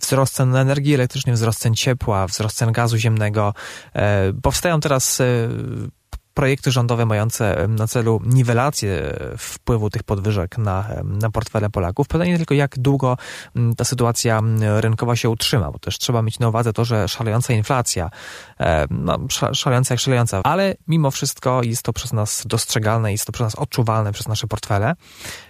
Wzrost 0.00 0.34
cen 0.34 0.56
energii 0.56 0.94
elektrycznej, 0.94 1.34
wzrost 1.34 1.58
cen 1.58 1.74
ciepła, 1.74 2.26
wzrost 2.26 2.56
cen 2.56 2.72
gazu 2.72 2.96
ziemnego. 2.96 3.54
E, 3.94 4.32
powstają 4.42 4.80
teraz 4.80 5.20
e, 5.20 5.24
projekty 6.34 6.70
rządowe 6.70 7.06
mające 7.06 7.68
na 7.68 7.86
celu 7.86 8.20
niwelację 8.26 9.18
wpływu 9.38 9.90
tych 9.90 10.02
podwyżek 10.02 10.58
na, 10.58 10.88
na 11.04 11.30
portfele 11.30 11.70
Polaków. 11.70 12.08
Pytanie 12.08 12.36
tylko, 12.36 12.54
jak 12.54 12.78
długo 12.78 13.16
ta 13.76 13.84
sytuacja 13.84 14.40
rynkowa 14.76 15.16
się 15.16 15.30
utrzyma, 15.30 15.70
bo 15.70 15.78
też 15.78 15.98
trzeba 15.98 16.22
mieć 16.22 16.38
na 16.38 16.48
uwadze 16.48 16.72
to, 16.72 16.84
że 16.84 17.08
szalejąca 17.08 17.52
inflacja, 17.52 18.10
no, 18.90 19.18
szalejąca 19.52 19.94
jak 19.94 20.00
szalejąca, 20.00 20.40
ale 20.44 20.74
mimo 20.88 21.10
wszystko 21.10 21.62
jest 21.62 21.82
to 21.82 21.92
przez 21.92 22.12
nas 22.12 22.42
dostrzegalne, 22.46 23.12
jest 23.12 23.26
to 23.26 23.32
przez 23.32 23.44
nas 23.44 23.54
odczuwalne 23.54 24.12
przez 24.12 24.28
nasze 24.28 24.46
portfele. 24.46 24.94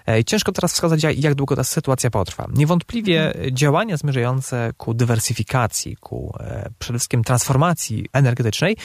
E, 0.08 0.24
ciężko 0.24 0.52
teraz 0.52 0.72
wskazać, 0.72 1.02
jak 1.16 1.34
długo 1.34 1.56
ta 1.56 1.64
sytuacja 1.64 2.10
potrwa. 2.10 2.46
Niewątpliwie 2.54 3.26
mhm. 3.26 3.56
działania 3.56 3.96
zmierzające 3.96 4.72
ku 4.76 4.94
dywersyfikacji, 4.94 5.96
ku 5.96 6.34
e, 6.40 6.70
przede 6.78 6.98
wszystkim 6.98 7.24
transformacji 7.24 8.06
energetycznej 8.12 8.76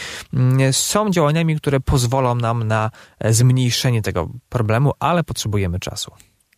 są 0.71 1.09
działaniami, 1.09 1.55
które 1.55 1.79
pozwolą 1.79 2.35
nam 2.35 2.63
na 2.63 2.91
e, 3.19 3.33
zmniejszenie 3.33 4.01
tego 4.01 4.29
problemu, 4.49 4.91
ale 4.99 5.23
potrzebujemy 5.23 5.79
czasu. 5.79 6.11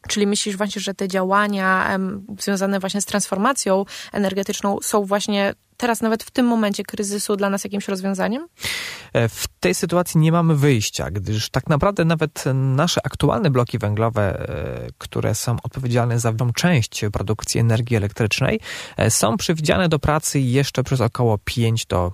Czyli 0.08 0.28
myślisz 0.28 0.58
właśnie, 0.58 0.82
że 0.82 0.94
te 0.94 1.08
działania 1.08 1.98
związane 2.40 2.80
właśnie 2.80 3.02
z 3.02 3.06
transformacją 3.06 3.86
energetyczną 4.12 4.78
są 4.82 5.06
właśnie 5.06 5.54
teraz 5.78 6.02
nawet 6.02 6.24
w 6.24 6.32
tym 6.32 6.46
momencie 6.46 6.84
kryzysu 6.84 7.36
dla 7.36 7.50
nas 7.50 7.64
jakimś 7.64 7.88
rozwiązaniem? 7.88 8.48
E, 9.14 9.30
w 9.30 9.48
tej 9.60 9.76
sytuacji 9.76 10.20
nie 10.20 10.32
mamy 10.32 10.56
wyjścia, 10.56 11.12
gdyż 11.12 11.50
tak 11.50 11.68
naprawdę 11.68 12.06
nawet 12.06 12.44
nasze 12.54 13.02
aktualne 13.06 13.50
bloki 13.50 13.78
węglowe, 13.78 14.50
e, 14.50 14.88
które 14.98 15.36
są 15.36 15.58
odpowiedzialne 15.64 16.20
za 16.20 16.34
część 16.56 17.06
produkcji 17.14 17.60
energii 17.60 17.98
elektrycznej, 17.98 18.60
są 19.10 19.38
przewidziane 19.38 19.90
do 19.90 20.00
pracy 20.00 20.40
jeszcze 20.40 20.84
przez 20.84 21.02
około 21.02 21.38
5 21.38 21.86
do 21.86 22.12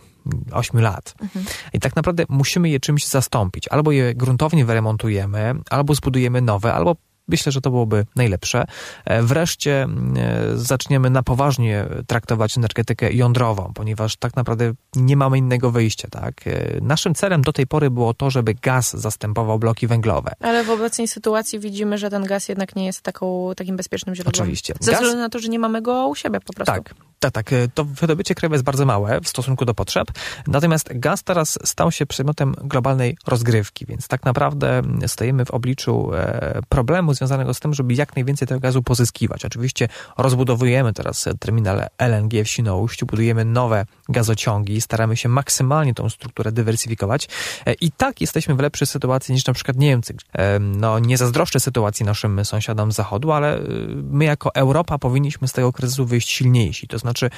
8 0.52 0.82
lat. 0.82 1.14
Mhm. 1.22 1.46
I 1.74 1.80
tak 1.80 1.96
naprawdę 1.96 2.26
musimy 2.30 2.70
je 2.70 2.80
czymś 2.80 3.08
zastąpić. 3.08 3.68
Albo 3.68 3.92
je 3.92 4.16
gruntownie 4.16 4.66
wyremontujemy, 4.66 5.54
albo 5.70 5.96
zbudujemy 5.96 6.42
nowe, 6.42 6.74
albo 6.74 6.96
Myślę, 7.28 7.52
że 7.52 7.62
to 7.62 7.70
byłoby 7.70 8.06
najlepsze. 8.16 8.66
E, 9.06 9.24
wreszcie 9.24 9.88
e, 10.18 10.58
zaczniemy 10.58 11.10
na 11.10 11.24
poważnie 11.24 11.86
traktować 12.08 12.58
energetykę 12.58 13.14
jądrową, 13.14 13.72
ponieważ 13.76 14.16
tak 14.16 14.36
naprawdę 14.36 14.74
nie 14.96 15.18
mamy 15.18 15.38
innego 15.38 15.72
wyjścia. 15.72 16.08
Tak? 16.12 16.48
E, 16.48 16.82
naszym 16.82 17.16
celem 17.16 17.42
do 17.42 17.54
tej 17.54 17.68
pory 17.68 17.92
było 17.92 18.14
to, 18.14 18.30
żeby 18.30 18.54
gaz 18.54 18.94
zastępował 18.94 19.60
bloki 19.60 19.88
węglowe. 19.88 20.32
Ale 20.40 20.64
w 20.64 20.70
obecnej 20.70 21.08
sytuacji 21.08 21.60
widzimy, 21.60 21.98
że 21.98 22.10
ten 22.10 22.24
gaz 22.24 22.50
jednak 22.50 22.76
nie 22.76 22.86
jest 22.86 23.02
taką, 23.02 23.52
takim 23.58 23.78
bezpiecznym 23.78 24.16
źródłem. 24.16 24.44
Oczywiście. 24.44 24.74
Ze 24.80 24.92
względu 24.94 25.18
na 25.18 25.30
to, 25.30 25.40
że 25.40 25.50
nie 25.50 25.60
mamy 25.60 25.82
go 25.82 26.08
u 26.08 26.16
siebie 26.16 26.40
po 26.40 26.54
prostu. 26.54 26.74
Tak, 26.74 26.96
tak, 27.32 27.46
tak. 27.50 27.56
To 27.74 27.86
wydobycie 27.86 28.36
krajowe 28.36 28.56
jest 28.56 28.66
bardzo 28.66 28.86
małe 28.86 29.22
w 29.22 29.28
stosunku 29.28 29.66
do 29.66 29.74
potrzeb. 29.74 30.08
Natomiast 30.48 30.90
gaz 30.96 31.24
teraz 31.24 31.60
stał 31.64 31.92
się 31.92 32.06
przedmiotem 32.06 32.56
globalnej 32.64 33.18
rozgrywki, 33.28 33.86
więc 33.86 34.08
tak 34.08 34.26
naprawdę 34.26 34.82
stoimy 35.08 35.46
w 35.46 35.52
obliczu 35.52 36.14
e, 36.14 36.60
problemu 36.70 37.14
związanego 37.14 37.54
z 37.54 37.60
tym, 37.60 37.74
żeby 37.74 37.94
jak 37.94 38.16
najwięcej 38.16 38.48
tego 38.48 38.60
gazu 38.60 38.84
pozyskiwać. 38.84 39.46
Oczywiście 39.46 39.88
rozbudowujemy 40.18 40.94
teraz 40.94 41.26
terminal 41.40 41.88
LNG 41.98 42.44
w 42.44 42.48
Świnoujściu, 42.48 43.06
budujemy 43.06 43.46
nowe 43.46 43.86
gazociągi, 44.10 44.82
staramy 44.82 45.18
się 45.18 45.30
maksymalnie 45.30 45.94
tą 45.94 46.10
strukturę 46.10 46.52
dywersyfikować 46.52 47.28
e, 47.66 47.74
i 47.74 47.92
tak 47.92 48.22
jesteśmy 48.22 48.56
w 48.56 48.60
lepszej 48.60 48.88
sytuacji 48.88 49.34
niż 49.34 49.46
na 49.46 49.54
przykład 49.54 49.78
Niemcy. 49.78 50.16
No, 50.60 51.00
nie 51.00 51.18
zazdroszczę 51.18 51.60
sytuacji 51.60 52.06
naszym 52.06 52.46
sąsiadom 52.46 52.92
z 52.92 52.96
Zachodu, 52.96 53.32
ale 53.32 53.60
my 54.04 54.26
jako 54.26 54.56
Europa 54.56 54.98
powinniśmy 54.98 55.48
z 55.48 55.52
tego 55.54 55.74
kryzysu 55.74 56.06
wyjść 56.06 56.30
silniejsi. 56.30 56.88
To 56.88 57.00
znaczy 57.00 57.13
znaczy, 57.14 57.30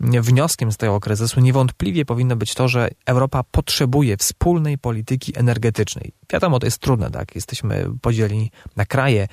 wnioskiem 0.00 0.72
z 0.72 0.76
tego 0.76 1.00
kryzysu 1.00 1.40
niewątpliwie 1.40 2.04
powinno 2.04 2.36
być 2.36 2.54
to, 2.54 2.68
że 2.68 2.88
Europa 3.06 3.42
potrzebuje 3.50 4.16
wspólnej 4.16 4.78
polityki 4.78 5.38
energetycznej. 5.38 6.12
Wiadomo, 6.32 6.58
to 6.58 6.66
jest 6.66 6.78
trudne, 6.78 7.10
tak? 7.10 7.34
Jesteśmy 7.34 7.86
podzieleni 8.02 8.50
na 8.76 8.84
kraje. 8.84 9.28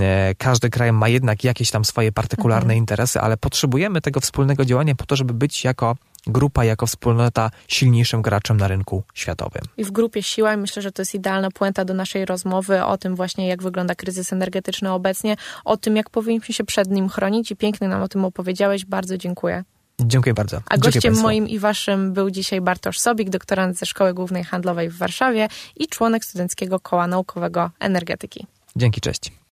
E, 0.00 0.34
każdy 0.38 0.70
kraj 0.70 0.92
ma 0.92 1.08
jednak 1.08 1.44
jakieś 1.44 1.70
tam 1.70 1.84
swoje 1.84 2.12
partykularne 2.12 2.74
mhm. 2.74 2.78
interesy, 2.78 3.20
ale 3.20 3.36
potrzebujemy 3.36 4.00
tego 4.00 4.20
wspólnego 4.20 4.64
działania 4.64 4.94
po 4.94 5.06
to, 5.06 5.16
żeby 5.16 5.34
być 5.34 5.64
jako 5.64 5.96
grupa 6.26 6.64
jako 6.64 6.86
wspólnota 6.86 7.50
silniejszym 7.68 8.22
graczem 8.22 8.56
na 8.56 8.68
rynku 8.68 9.02
światowym. 9.14 9.62
I 9.76 9.84
w 9.84 9.90
grupie 9.90 10.22
siła 10.22 10.54
i 10.54 10.56
myślę, 10.56 10.82
że 10.82 10.92
to 10.92 11.02
jest 11.02 11.14
idealna 11.14 11.50
puenta 11.50 11.84
do 11.84 11.94
naszej 11.94 12.24
rozmowy 12.24 12.84
o 12.84 12.98
tym 12.98 13.16
właśnie, 13.16 13.48
jak 13.48 13.62
wygląda 13.62 13.94
kryzys 13.94 14.32
energetyczny 14.32 14.92
obecnie, 14.92 15.36
o 15.64 15.76
tym, 15.76 15.96
jak 15.96 16.10
powinniśmy 16.10 16.54
się 16.54 16.64
przed 16.64 16.90
nim 16.90 17.08
chronić 17.08 17.50
i 17.50 17.56
pięknie 17.56 17.88
nam 17.88 18.02
o 18.02 18.08
tym 18.08 18.24
opowiedziałeś. 18.24 18.84
Bardzo 18.84 19.18
dziękuję. 19.18 19.64
Dziękuję 20.00 20.34
bardzo. 20.34 20.60
A 20.70 20.78
gościem 20.78 21.20
moim 21.20 21.48
i 21.48 21.58
waszym 21.58 22.12
był 22.12 22.30
dzisiaj 22.30 22.60
Bartosz 22.60 22.98
Sobik, 22.98 23.30
doktorant 23.30 23.78
ze 23.78 23.86
Szkoły 23.86 24.14
Głównej 24.14 24.44
Handlowej 24.44 24.90
w 24.90 24.98
Warszawie 24.98 25.48
i 25.76 25.86
członek 25.86 26.24
Studenckiego 26.24 26.80
Koła 26.80 27.06
Naukowego 27.06 27.70
Energetyki. 27.80 28.46
Dzięki, 28.76 29.00
cześć. 29.00 29.32